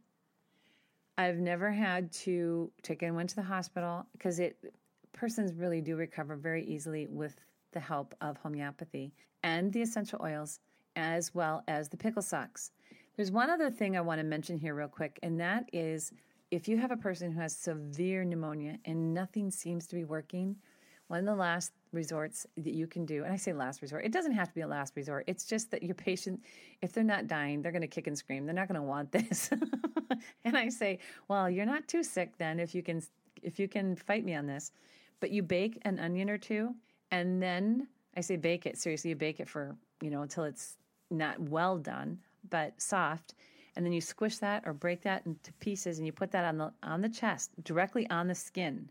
I've 1.17 1.39
never 1.39 1.71
had 1.71 2.11
to 2.25 2.73
take 2.83 3.05
anyone 3.05 3.29
to 3.29 3.37
the 3.37 3.43
hospital 3.43 4.05
because 4.13 4.41
it 4.41 4.57
persons 5.13 5.55
really 5.55 5.81
do 5.81 5.95
recover 5.95 6.35
very 6.35 6.65
easily 6.65 7.07
with 7.07 7.37
the 7.71 7.79
help 7.79 8.17
of 8.21 8.37
homeopathy 8.37 9.13
and 9.45 9.73
the 9.73 9.81
essential 9.81 10.19
oils, 10.21 10.59
as 10.97 11.33
well 11.33 11.63
as 11.69 11.89
the 11.89 11.97
pickle 11.97 12.21
socks. 12.21 12.73
There's 13.15 13.31
one 13.31 13.49
other 13.49 13.71
thing 13.71 13.97
I 13.97 14.01
want 14.01 14.19
to 14.19 14.25
mention 14.25 14.59
here, 14.59 14.75
real 14.75 14.89
quick, 14.89 15.21
and 15.23 15.39
that 15.39 15.69
is 15.73 16.13
if 16.51 16.67
you 16.67 16.79
have 16.79 16.91
a 16.91 16.97
person 16.97 17.31
who 17.31 17.41
has 17.41 17.57
severe 17.57 18.25
pneumonia 18.25 18.79
and 18.85 19.15
nothing 19.15 19.53
seems 19.53 19.87
to 19.87 19.95
be 19.95 20.05
working, 20.05 20.57
one 21.11 21.19
of 21.19 21.27
the 21.27 21.35
last 21.35 21.73
resorts 21.91 22.47
that 22.57 22.73
you 22.73 22.87
can 22.87 23.05
do, 23.05 23.25
and 23.25 23.33
I 23.33 23.37
say 23.37 23.53
last 23.53 23.83
resort, 23.83 24.05
it 24.05 24.13
doesn't 24.13 24.31
have 24.31 24.47
to 24.47 24.55
be 24.55 24.61
a 24.61 24.69
last 24.69 24.95
resort. 24.95 25.25
It's 25.27 25.45
just 25.45 25.73
that 25.73 25.83
your 25.83 25.97
patient, 25.97 26.41
if 26.83 26.93
they're 26.93 27.03
not 27.03 27.27
dying, 27.27 27.63
they're 27.63 27.73
going 27.73 27.83
to 27.83 27.89
kick 27.89 28.07
and 28.07 28.17
scream. 28.17 28.47
They're 28.47 28.55
not 28.55 28.69
going 28.69 28.81
to 28.81 28.87
want 28.87 29.11
this. 29.11 29.51
and 30.45 30.57
I 30.57 30.69
say, 30.69 31.01
well, 31.27 31.51
you're 31.51 31.67
not 31.67 31.89
too 31.89 32.05
sick 32.05 32.39
then 32.39 32.61
if 32.61 32.77
you 32.77 32.85
can 32.85 33.03
if 33.43 33.59
you 33.59 33.67
can 33.67 33.97
fight 33.97 34.25
me 34.25 34.37
on 34.37 34.47
this. 34.47 34.71
But 35.19 35.33
you 35.33 35.43
bake 35.43 35.81
an 35.83 35.99
onion 35.99 36.31
or 36.31 36.39
two, 36.39 36.77
and 37.11 37.43
then 37.43 37.89
I 38.17 38.21
say 38.21 38.37
bake 38.37 38.65
it. 38.65 38.79
Seriously, 38.79 39.11
you 39.11 39.17
bake 39.17 39.41
it 39.41 39.49
for, 39.49 39.75
you 40.01 40.11
know, 40.11 40.23
until 40.23 40.45
it's 40.45 40.77
not 41.11 41.41
well 41.41 41.77
done, 41.77 42.21
but 42.51 42.81
soft. 42.81 43.35
And 43.75 43.85
then 43.85 43.93
you 43.93 44.01
squish 44.01 44.39
that 44.39 44.63
or 44.65 44.73
break 44.73 45.03
that 45.03 45.27
into 45.27 45.53
pieces 45.55 45.99
and 45.99 46.07
you 46.07 46.13
put 46.13 46.31
that 46.31 46.45
on 46.45 46.57
the 46.57 46.73
on 46.85 47.01
the 47.01 47.09
chest, 47.09 47.51
directly 47.65 48.09
on 48.11 48.29
the 48.29 48.35
skin. 48.37 48.89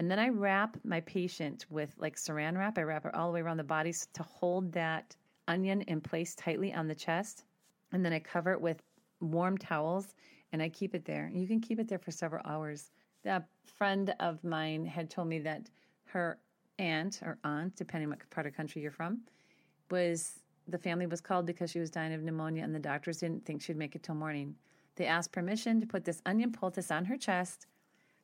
And 0.00 0.10
then 0.10 0.18
I 0.18 0.30
wrap 0.30 0.78
my 0.82 1.00
patient 1.00 1.66
with 1.68 1.94
like 1.98 2.16
saran 2.16 2.56
wrap. 2.56 2.78
I 2.78 2.84
wrap 2.84 3.04
it 3.04 3.14
all 3.14 3.26
the 3.26 3.34
way 3.34 3.42
around 3.42 3.58
the 3.58 3.64
body 3.64 3.92
to 4.14 4.22
hold 4.22 4.72
that 4.72 5.14
onion 5.46 5.82
in 5.82 6.00
place 6.00 6.34
tightly 6.34 6.72
on 6.72 6.88
the 6.88 6.94
chest. 6.94 7.44
And 7.92 8.02
then 8.02 8.14
I 8.14 8.18
cover 8.18 8.52
it 8.52 8.60
with 8.62 8.82
warm 9.20 9.58
towels 9.58 10.14
and 10.52 10.62
I 10.62 10.70
keep 10.70 10.94
it 10.94 11.04
there. 11.04 11.30
You 11.34 11.46
can 11.46 11.60
keep 11.60 11.78
it 11.78 11.86
there 11.86 11.98
for 11.98 12.12
several 12.12 12.40
hours. 12.46 12.92
A 13.26 13.42
friend 13.66 14.14
of 14.20 14.42
mine 14.42 14.86
had 14.86 15.10
told 15.10 15.28
me 15.28 15.38
that 15.40 15.68
her 16.04 16.38
aunt 16.78 17.20
or 17.22 17.36
aunt, 17.44 17.76
depending 17.76 18.08
what 18.08 18.20
part 18.30 18.46
of 18.46 18.54
country 18.54 18.80
you're 18.80 18.90
from, 18.92 19.20
was 19.90 20.38
the 20.66 20.78
family 20.78 21.08
was 21.08 21.20
called 21.20 21.44
because 21.44 21.70
she 21.70 21.78
was 21.78 21.90
dying 21.90 22.14
of 22.14 22.22
pneumonia, 22.22 22.64
and 22.64 22.74
the 22.74 22.78
doctors 22.78 23.18
didn't 23.18 23.44
think 23.44 23.60
she'd 23.60 23.76
make 23.76 23.94
it 23.94 24.02
till 24.02 24.14
morning. 24.14 24.54
They 24.96 25.04
asked 25.04 25.30
permission 25.30 25.78
to 25.78 25.86
put 25.86 26.06
this 26.06 26.22
onion 26.24 26.52
poultice 26.52 26.90
on 26.90 27.04
her 27.04 27.18
chest. 27.18 27.66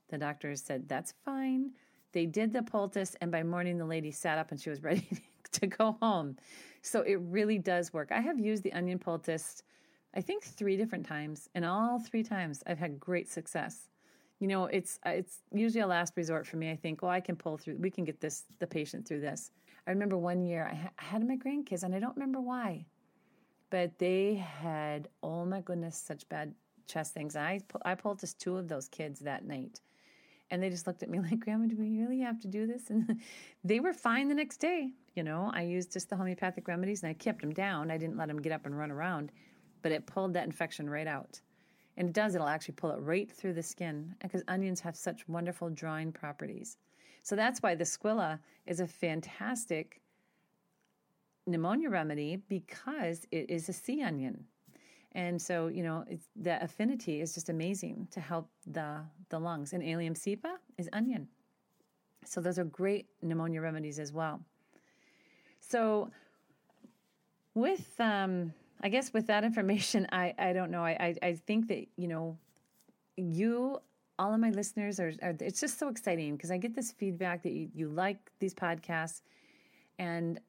The 0.09 0.19
doctors 0.19 0.63
said, 0.63 0.89
That's 0.89 1.15
fine. 1.25 1.73
They 2.13 2.27
did 2.27 2.53
the 2.53 2.63
poultice, 2.63 3.17
and 3.21 3.31
by 3.31 3.43
morning, 3.43 3.77
the 3.79 3.85
lady 3.85 4.11
sat 4.11 4.39
up 4.39 4.51
and 4.51 4.61
she 4.61 4.71
was 4.71 4.83
ready 4.91 5.07
to 5.53 5.67
go 5.67 5.97
home. 6.01 6.37
So 6.83 7.03
it 7.03 7.17
really 7.17 7.59
does 7.59 7.93
work. 7.93 8.13
I 8.13 8.21
have 8.21 8.39
used 8.39 8.63
the 8.63 8.73
onion 8.73 8.99
poultice, 8.99 9.63
I 10.15 10.21
think, 10.21 10.45
three 10.45 10.77
different 10.77 11.07
times, 11.07 11.49
and 11.55 11.65
all 11.65 11.99
three 11.99 12.23
times 12.23 12.63
I've 12.67 12.79
had 12.79 13.01
great 13.01 13.29
success. 13.29 13.89
You 14.39 14.49
know, 14.49 14.67
it's 14.67 14.99
uh, 15.07 15.11
it's 15.11 15.39
usually 15.53 15.81
a 15.81 15.87
last 15.87 16.13
resort 16.17 16.47
for 16.47 16.57
me. 16.59 16.71
I 16.71 16.77
think, 16.77 17.03
well, 17.03 17.11
I 17.11 17.21
can 17.21 17.37
pull 17.37 17.57
through. 17.57 17.77
We 17.79 17.91
can 17.91 18.05
get 18.05 18.21
this 18.21 18.45
the 18.59 18.67
patient 18.67 19.07
through 19.07 19.21
this. 19.21 19.51
I 19.87 19.91
remember 19.91 20.19
one 20.19 20.43
year 20.43 20.69
I, 20.71 20.75
ha- 20.75 20.91
I 20.99 21.05
had 21.05 21.27
my 21.27 21.37
grandkids, 21.37 21.83
and 21.83 21.95
I 21.95 21.99
don't 21.99 22.17
remember 22.17 22.41
why, 22.41 22.87
but 23.71 23.99
they 23.99 24.35
had 24.35 25.09
oh 25.23 25.45
my 25.45 25.61
goodness, 25.61 25.97
such 25.99 26.29
bad 26.29 26.55
chest 26.87 27.15
things. 27.15 27.35
And 27.35 27.45
I 27.45 27.61
I 27.85 27.95
pulled 27.95 28.21
just 28.21 28.39
two 28.39 28.57
of 28.57 28.69
those 28.69 28.89
kids 28.89 29.21
that 29.21 29.45
night, 29.45 29.81
and 30.51 30.63
they 30.63 30.71
just 30.71 30.87
looked 30.87 31.03
at 31.03 31.11
me 31.11 31.21
like, 31.31 31.41
Grandma, 31.41 31.67
do 31.67 31.77
we 31.77 31.91
really 31.91 32.21
have 32.21 32.41
to 32.41 32.49
do 32.49 32.67
this? 32.67 32.85
And 32.91 33.21
they 33.65 33.81
were 33.81 33.93
fine 33.93 34.29
the 34.29 34.35
next 34.35 34.59
day. 34.59 34.91
You 35.15 35.23
know, 35.23 35.51
I 35.55 35.63
used 35.63 35.93
just 35.93 36.11
the 36.11 36.17
homeopathic 36.17 36.69
remedies, 36.69 37.03
and 37.03 37.11
I 37.11 37.15
kept 37.15 37.41
them 37.41 37.53
down. 37.53 37.91
I 37.91 37.99
didn't 37.99 38.17
let 38.17 38.29
them 38.29 38.41
get 38.41 38.53
up 38.53 38.67
and 38.67 38.79
run 38.79 38.91
around, 38.91 39.33
but 39.83 39.93
it 39.93 40.07
pulled 40.07 40.35
that 40.35 40.45
infection 40.45 40.89
right 40.89 41.07
out. 41.07 41.41
And 41.97 42.09
it 42.09 42.15
does, 42.15 42.35
it'll 42.35 42.49
actually 42.49 42.75
pull 42.75 42.91
it 42.91 43.01
right 43.01 43.31
through 43.31 43.55
the 43.55 43.63
skin 43.63 44.15
because 44.21 44.43
onions 44.49 44.81
have 44.81 44.97
such 44.97 45.27
wonderful 45.29 45.71
drawing 45.71 46.13
properties. 46.13 46.77
So 47.23 47.35
that's 47.35 47.61
why 47.63 47.75
the 47.75 47.85
squilla 47.85 48.39
is 48.67 48.81
a 48.81 48.87
fantastic 48.87 50.01
pneumonia 51.47 51.89
remedy 51.89 52.37
because 52.49 53.27
it 53.31 53.49
is 53.49 53.69
a 53.69 53.73
sea 53.73 54.03
onion. 54.03 54.45
And 55.17 55.41
so, 55.41 55.69
you 55.69 55.83
know, 55.83 56.05
the 56.37 56.63
affinity 56.63 57.23
is 57.23 57.33
just 57.33 57.49
amazing 57.49 58.07
to 58.11 58.21
help 58.21 58.51
the, 58.67 59.01
the 59.31 59.39
lungs. 59.39 59.73
And 59.73 59.83
Allium 59.83 60.13
cepa 60.13 60.57
is 60.77 60.91
onion. 60.93 61.27
So 62.27 62.43
those 62.43 62.59
are 62.59 62.65
great 62.65 63.07
pneumonia 63.23 63.63
remedies 63.63 63.99
as 63.99 64.13
well. 64.13 64.43
So 65.59 66.11
with 67.55 67.99
um, 67.99 68.53
I 68.83 68.91
guess 68.91 69.15
with 69.15 69.27
that 69.29 69.43
information, 69.43 70.07
I, 70.13 70.35
I 70.39 70.53
don't 70.53 70.71
know. 70.71 70.85
I, 70.85 71.15
I, 71.23 71.29
I 71.29 71.33
think 71.47 71.69
that, 71.69 71.87
you 71.97 72.09
know, 72.09 72.37
you, 73.17 73.81
all 74.19 74.35
of 74.35 74.41
my 74.41 74.51
listeners 74.51 75.01
are, 75.01 75.15
are 75.23 75.35
it's 75.41 75.63
just 75.63 75.79
so 75.79 75.89
exciting 75.89 76.37
because 76.37 76.51
I 76.51 76.59
get 76.59 76.75
this 76.75 76.93
feedback 76.93 77.43
that 77.45 77.53
you, 77.53 77.71
you 77.75 77.89
like 77.89 78.19
these 78.39 78.53
podcasts. 78.53 79.23
And, 79.99 80.41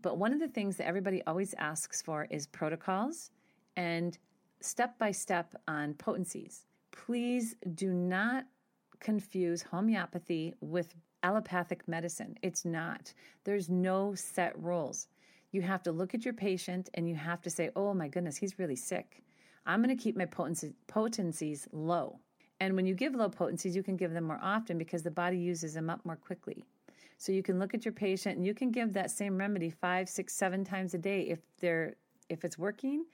but 0.00 0.16
one 0.16 0.32
of 0.32 0.38
the 0.38 0.46
things 0.46 0.76
that 0.76 0.86
everybody 0.86 1.24
always 1.26 1.54
asks 1.58 2.00
for 2.00 2.28
is 2.30 2.46
protocols 2.46 3.32
and 3.76 4.18
step 4.60 4.98
by 4.98 5.10
step 5.10 5.54
on 5.68 5.94
potencies. 5.94 6.64
Please 6.90 7.56
do 7.74 7.92
not 7.92 8.44
confuse 9.00 9.62
homeopathy 9.62 10.54
with 10.60 10.94
allopathic 11.22 11.86
medicine. 11.86 12.36
It's 12.42 12.64
not. 12.64 13.12
There's 13.44 13.68
no 13.68 14.14
set 14.14 14.58
rules 14.60 15.08
you 15.56 15.62
have 15.62 15.82
to 15.84 15.92
look 15.92 16.14
at 16.14 16.24
your 16.24 16.34
patient 16.34 16.90
and 16.94 17.08
you 17.08 17.14
have 17.14 17.40
to 17.42 17.50
say, 17.50 17.70
oh 17.74 17.94
my 17.94 18.08
goodness, 18.08 18.36
he's 18.36 18.58
really 18.58 18.76
sick. 18.76 19.22
I'm 19.64 19.82
going 19.82 19.96
to 19.96 20.00
keep 20.00 20.16
my 20.16 20.26
potencies 20.26 21.68
low. 21.72 22.20
And 22.60 22.76
when 22.76 22.86
you 22.86 22.94
give 22.94 23.14
low 23.14 23.28
potencies, 23.28 23.74
you 23.74 23.82
can 23.82 23.96
give 23.96 24.12
them 24.12 24.24
more 24.24 24.38
often 24.42 24.78
because 24.78 25.02
the 25.02 25.10
body 25.10 25.38
uses 25.38 25.74
them 25.74 25.90
up 25.90 26.04
more 26.04 26.16
quickly. 26.16 26.64
So 27.18 27.32
you 27.32 27.42
can 27.42 27.58
look 27.58 27.74
at 27.74 27.84
your 27.84 27.92
patient 27.92 28.36
and 28.36 28.46
you 28.46 28.54
can 28.54 28.70
give 28.70 28.92
that 28.92 29.10
same 29.10 29.38
remedy 29.38 29.70
five, 29.70 30.08
six, 30.08 30.34
seven 30.34 30.62
times 30.62 30.94
a 30.94 30.98
day 30.98 31.22
if 31.22 31.40
they're 31.60 31.96
if 32.28 32.44
it's 32.44 32.58
working, 32.58 33.04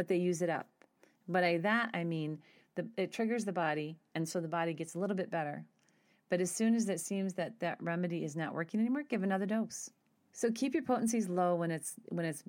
but 0.00 0.08
they 0.08 0.16
use 0.16 0.40
it 0.40 0.48
up. 0.48 0.66
By 1.28 1.58
that 1.58 1.90
I 1.92 2.04
mean 2.04 2.38
the, 2.74 2.88
it 2.96 3.12
triggers 3.12 3.44
the 3.44 3.52
body, 3.52 3.98
and 4.14 4.26
so 4.26 4.40
the 4.40 4.48
body 4.48 4.72
gets 4.72 4.94
a 4.94 4.98
little 4.98 5.14
bit 5.14 5.30
better. 5.30 5.62
But 6.30 6.40
as 6.40 6.50
soon 6.50 6.74
as 6.74 6.88
it 6.88 7.00
seems 7.00 7.34
that 7.34 7.60
that 7.60 7.76
remedy 7.82 8.24
is 8.24 8.34
not 8.34 8.54
working 8.54 8.80
anymore, 8.80 9.02
give 9.02 9.22
another 9.22 9.44
dose. 9.44 9.90
So 10.32 10.50
keep 10.52 10.72
your 10.72 10.84
potencies 10.84 11.28
low 11.28 11.54
when 11.54 11.70
it's 11.70 11.96
when 12.08 12.24
it's 12.24 12.42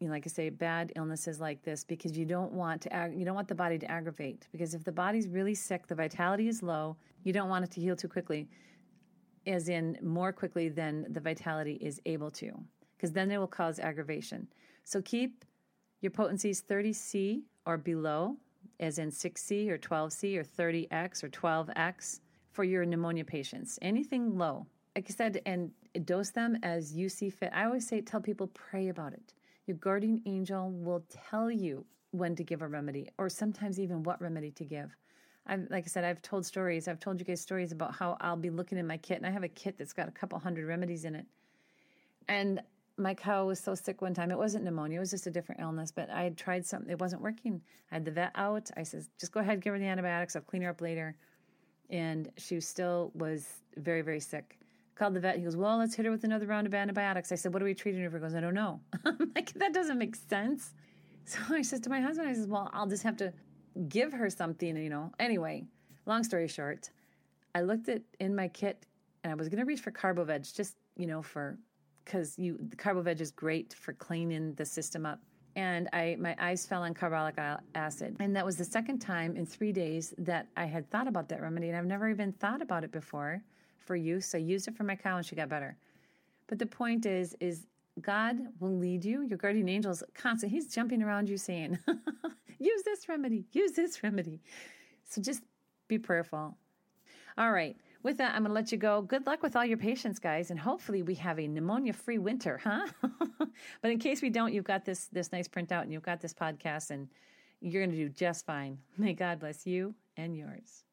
you 0.00 0.08
know, 0.08 0.14
like 0.14 0.26
I 0.26 0.30
say, 0.30 0.50
bad 0.50 0.92
illnesses 0.96 1.38
like 1.38 1.62
this 1.62 1.84
because 1.84 2.18
you 2.18 2.24
don't 2.24 2.52
want 2.52 2.82
to 2.82 2.92
ag- 2.92 3.16
you 3.16 3.24
don't 3.24 3.36
want 3.36 3.46
the 3.46 3.54
body 3.54 3.78
to 3.78 3.88
aggravate 3.88 4.48
because 4.50 4.74
if 4.74 4.82
the 4.82 4.90
body's 4.90 5.28
really 5.28 5.54
sick, 5.54 5.86
the 5.86 5.94
vitality 5.94 6.48
is 6.48 6.60
low. 6.60 6.96
You 7.22 7.32
don't 7.32 7.48
want 7.48 7.64
it 7.64 7.70
to 7.70 7.80
heal 7.80 7.94
too 7.94 8.08
quickly, 8.08 8.48
as 9.46 9.68
in 9.68 9.96
more 10.02 10.32
quickly 10.32 10.70
than 10.70 11.06
the 11.12 11.20
vitality 11.20 11.78
is 11.80 12.00
able 12.04 12.32
to, 12.32 12.50
because 12.96 13.12
then 13.12 13.30
it 13.30 13.38
will 13.38 13.46
cause 13.46 13.78
aggravation. 13.78 14.48
So 14.82 15.00
keep 15.02 15.44
your 16.00 16.10
potency 16.10 16.50
is 16.50 16.62
30C 16.62 17.42
or 17.64 17.76
below, 17.76 18.36
as 18.80 18.98
in 18.98 19.10
6C 19.10 19.68
or 19.68 19.78
12C 19.78 20.36
or 20.36 20.44
30X 20.44 21.24
or 21.24 21.28
12X 21.28 22.20
for 22.52 22.64
your 22.64 22.84
pneumonia 22.84 23.24
patients. 23.24 23.78
Anything 23.82 24.36
low, 24.36 24.66
like 24.94 25.06
I 25.08 25.12
said, 25.12 25.40
and 25.46 25.70
dose 26.04 26.30
them 26.30 26.58
as 26.62 26.94
you 26.94 27.08
see 27.08 27.30
fit. 27.30 27.50
I 27.54 27.64
always 27.64 27.86
say, 27.86 28.00
tell 28.00 28.20
people, 28.20 28.48
pray 28.48 28.88
about 28.88 29.12
it. 29.12 29.32
Your 29.66 29.76
guardian 29.78 30.22
angel 30.26 30.70
will 30.70 31.04
tell 31.28 31.50
you 31.50 31.84
when 32.12 32.36
to 32.36 32.44
give 32.44 32.62
a 32.62 32.68
remedy, 32.68 33.10
or 33.18 33.28
sometimes 33.28 33.80
even 33.80 34.02
what 34.02 34.20
remedy 34.22 34.50
to 34.52 34.64
give. 34.64 34.96
I've, 35.46 35.66
like 35.70 35.84
I 35.84 35.88
said, 35.88 36.04
I've 36.04 36.22
told 36.22 36.46
stories. 36.46 36.88
I've 36.88 37.00
told 37.00 37.20
you 37.20 37.26
guys 37.26 37.40
stories 37.40 37.72
about 37.72 37.94
how 37.94 38.16
I'll 38.20 38.36
be 38.36 38.50
looking 38.50 38.78
in 38.78 38.86
my 38.86 38.96
kit, 38.96 39.18
and 39.18 39.26
I 39.26 39.30
have 39.30 39.44
a 39.44 39.48
kit 39.48 39.76
that's 39.78 39.92
got 39.92 40.08
a 40.08 40.12
couple 40.12 40.38
hundred 40.38 40.66
remedies 40.66 41.04
in 41.04 41.14
it. 41.14 41.26
And 42.28 42.60
my 42.98 43.14
cow 43.14 43.46
was 43.46 43.60
so 43.60 43.74
sick 43.74 44.00
one 44.02 44.14
time. 44.14 44.30
It 44.30 44.38
wasn't 44.38 44.64
pneumonia; 44.64 44.98
it 44.98 45.00
was 45.00 45.10
just 45.10 45.26
a 45.26 45.30
different 45.30 45.60
illness. 45.60 45.90
But 45.90 46.10
I 46.10 46.22
had 46.24 46.36
tried 46.36 46.64
something; 46.64 46.90
it 46.90 47.00
wasn't 47.00 47.22
working. 47.22 47.62
I 47.90 47.96
had 47.96 48.04
the 48.04 48.10
vet 48.10 48.32
out. 48.34 48.70
I 48.76 48.82
said, 48.82 49.06
"Just 49.18 49.32
go 49.32 49.40
ahead, 49.40 49.60
give 49.60 49.72
her 49.72 49.78
the 49.78 49.86
antibiotics. 49.86 50.36
I'll 50.36 50.42
clean 50.42 50.62
her 50.62 50.70
up 50.70 50.80
later." 50.80 51.16
And 51.88 52.30
she 52.36 52.60
still 52.60 53.12
was 53.14 53.46
very, 53.76 54.02
very 54.02 54.18
sick 54.18 54.58
called 54.96 55.14
the 55.14 55.20
vet. 55.20 55.36
He 55.36 55.44
goes, 55.44 55.56
Well, 55.56 55.78
let's 55.78 55.94
hit 55.94 56.04
her 56.06 56.10
with 56.10 56.24
another 56.24 56.46
round 56.46 56.66
of 56.66 56.74
antibiotics. 56.74 57.30
I 57.30 57.36
said, 57.36 57.52
What 57.52 57.62
are 57.62 57.66
we 57.66 57.74
treating 57.74 58.02
her 58.02 58.10
for? 58.10 58.16
He 58.16 58.22
goes, 58.22 58.34
I 58.34 58.40
don't 58.40 58.54
know. 58.54 58.80
I'm 59.04 59.30
like, 59.34 59.52
That 59.54 59.72
doesn't 59.72 59.98
make 59.98 60.16
sense. 60.16 60.74
So 61.26 61.38
I 61.50 61.62
says 61.62 61.80
to 61.80 61.90
my 61.90 62.00
husband, 62.00 62.28
I 62.28 62.32
says, 62.32 62.46
Well, 62.46 62.70
I'll 62.72 62.86
just 62.86 63.02
have 63.02 63.16
to 63.18 63.32
give 63.88 64.12
her 64.12 64.30
something, 64.30 64.76
you 64.76 64.90
know. 64.90 65.12
Anyway, 65.20 65.64
long 66.06 66.24
story 66.24 66.48
short, 66.48 66.90
I 67.54 67.62
looked 67.62 67.88
at 67.88 68.02
in 68.18 68.34
my 68.34 68.48
kit 68.48 68.86
and 69.22 69.32
I 69.32 69.34
was 69.36 69.48
going 69.48 69.58
to 69.58 69.64
reach 69.64 69.80
for 69.80 69.90
CarboVeg 69.90 70.54
just, 70.54 70.76
you 70.96 71.06
know, 71.06 71.22
for 71.22 71.58
because 72.06 72.38
you 72.38 72.56
the 72.70 72.76
CarboVeg 72.76 73.20
is 73.20 73.30
great 73.30 73.74
for 73.74 73.92
cleaning 73.92 74.54
the 74.54 74.64
system 74.64 75.04
up. 75.04 75.20
And 75.56 75.88
I 75.92 76.16
my 76.18 76.34
eyes 76.38 76.64
fell 76.64 76.82
on 76.82 76.94
carbolic 76.94 77.36
acid. 77.74 78.16
And 78.20 78.34
that 78.34 78.46
was 78.46 78.56
the 78.56 78.64
second 78.64 79.00
time 79.00 79.36
in 79.36 79.44
three 79.44 79.72
days 79.72 80.14
that 80.18 80.46
I 80.56 80.64
had 80.64 80.90
thought 80.90 81.08
about 81.08 81.28
that 81.28 81.42
remedy. 81.42 81.68
And 81.68 81.76
I've 81.76 81.86
never 81.86 82.08
even 82.08 82.32
thought 82.32 82.62
about 82.62 82.84
it 82.84 82.92
before 82.92 83.42
for 83.78 83.96
use. 83.96 84.34
I 84.34 84.38
used 84.38 84.68
it 84.68 84.76
for 84.76 84.84
my 84.84 84.96
cow 84.96 85.18
and 85.18 85.26
she 85.26 85.36
got 85.36 85.48
better. 85.48 85.76
But 86.46 86.58
the 86.58 86.66
point 86.66 87.06
is, 87.06 87.36
is 87.40 87.66
God 88.00 88.36
will 88.60 88.76
lead 88.76 89.04
you. 89.04 89.22
Your 89.22 89.38
guardian 89.38 89.68
angel 89.68 89.90
is 89.90 90.02
constant. 90.14 90.52
He's 90.52 90.72
jumping 90.72 91.02
around 91.02 91.28
you 91.28 91.36
saying, 91.36 91.78
use 92.58 92.82
this 92.84 93.08
remedy, 93.08 93.44
use 93.52 93.72
this 93.72 94.02
remedy. 94.02 94.40
So 95.08 95.22
just 95.22 95.42
be 95.88 95.98
prayerful. 95.98 96.56
All 97.38 97.52
right. 97.52 97.76
With 98.02 98.18
that, 98.18 98.34
I'm 98.34 98.42
going 98.42 98.50
to 98.50 98.54
let 98.54 98.72
you 98.72 98.78
go. 98.78 99.02
Good 99.02 99.26
luck 99.26 99.42
with 99.42 99.56
all 99.56 99.64
your 99.64 99.78
patients, 99.78 100.18
guys, 100.18 100.50
and 100.50 100.58
hopefully 100.58 101.02
we 101.02 101.14
have 101.16 101.38
a 101.38 101.48
pneumonia-free 101.48 102.18
winter, 102.18 102.60
huh? 102.64 102.86
but 103.82 103.90
in 103.90 103.98
case 103.98 104.22
we 104.22 104.30
don't, 104.30 104.52
you've 104.52 104.64
got 104.64 104.84
this 104.84 105.06
this 105.06 105.32
nice 105.32 105.48
printout 105.48 105.82
and 105.82 105.92
you've 105.92 106.02
got 106.02 106.20
this 106.20 106.34
podcast, 106.34 106.90
and 106.90 107.08
you're 107.60 107.82
going 107.82 107.96
to 107.96 107.96
do 107.96 108.08
just 108.08 108.46
fine. 108.46 108.78
May 108.96 109.14
God 109.14 109.40
bless 109.40 109.66
you 109.66 109.94
and 110.16 110.36
yours. 110.36 110.84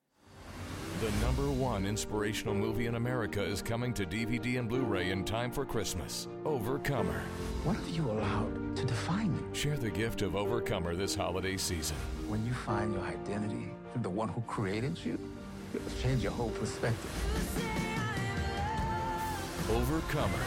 The 1.04 1.12
number 1.26 1.50
one 1.50 1.86
inspirational 1.86 2.54
movie 2.54 2.86
in 2.86 2.96
America 2.96 3.44
is 3.44 3.62
coming 3.62 3.94
to 3.96 4.06
DVD 4.06 4.58
and 4.58 4.70
Blu 4.70 4.84
ray 4.84 5.12
in 5.12 5.26
time 5.26 5.52
for 5.52 5.66
Christmas 5.66 6.30
Overcomer. 6.46 7.22
What 7.66 7.76
have 7.76 7.90
you 7.90 8.10
allowed 8.10 8.78
to 8.78 8.86
define 8.86 9.34
you? 9.34 9.50
Share 9.54 9.76
the 9.76 9.90
gift 9.90 10.22
of 10.22 10.38
Overcomer 10.38 10.96
this 10.96 11.14
holiday 11.14 11.58
season. 11.58 11.98
When 12.30 12.46
you 12.46 12.54
find 12.54 12.94
your 12.94 13.04
identity 13.04 13.74
in 13.96 14.02
the 14.02 14.10
one 14.10 14.30
who 14.30 14.42
created 14.42 14.98
you, 15.04 15.16
it'll 15.16 15.33
change 16.02 16.24
your 16.24 16.32
whole 16.32 16.52
perspective. 16.52 17.12
Overcomer, 19.72 20.46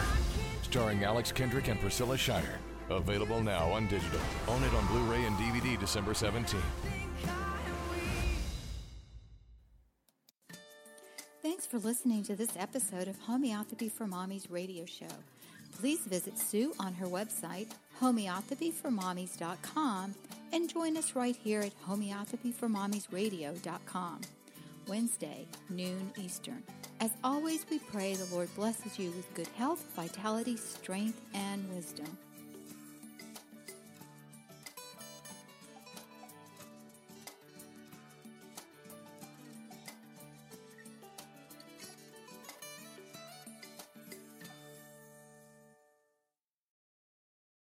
starring 0.63 1.03
Alex 1.03 1.31
Kendrick 1.31 1.67
and 1.67 1.79
Priscilla 1.79 2.17
Shirer. 2.17 2.59
Available 2.89 3.41
now 3.41 3.71
on 3.71 3.87
digital. 3.87 4.19
Own 4.47 4.63
it 4.63 4.73
on 4.73 4.87
Blu 4.87 5.01
ray 5.11 5.23
and 5.25 5.35
DVD 5.37 5.79
December 5.79 6.13
17th. 6.13 6.61
Thanks 11.41 11.65
for 11.65 11.79
listening 11.79 12.23
to 12.25 12.35
this 12.35 12.51
episode 12.57 13.07
of 13.07 13.17
Homeopathy 13.19 13.89
for 13.89 14.05
Mommies 14.05 14.45
radio 14.49 14.85
show. 14.85 15.07
Please 15.79 16.01
visit 16.01 16.37
Sue 16.37 16.73
on 16.79 16.93
her 16.93 17.07
website, 17.07 17.69
homeopathyformommies.com, 18.01 20.13
and 20.53 20.69
join 20.69 20.95
us 20.97 21.15
right 21.15 21.35
here 21.35 21.61
at 21.61 21.73
homeopathyformommiesradio.com. 21.87 24.21
Wednesday, 24.87 25.47
noon 25.69 26.11
Eastern. 26.17 26.63
As 27.01 27.11
always, 27.23 27.65
we 27.69 27.79
pray 27.79 28.15
the 28.15 28.33
Lord 28.33 28.53
blesses 28.55 28.97
you 28.97 29.11
with 29.11 29.33
good 29.33 29.49
health, 29.49 29.85
vitality, 29.95 30.55
strength, 30.55 31.19
and 31.33 31.67
wisdom. 31.73 32.17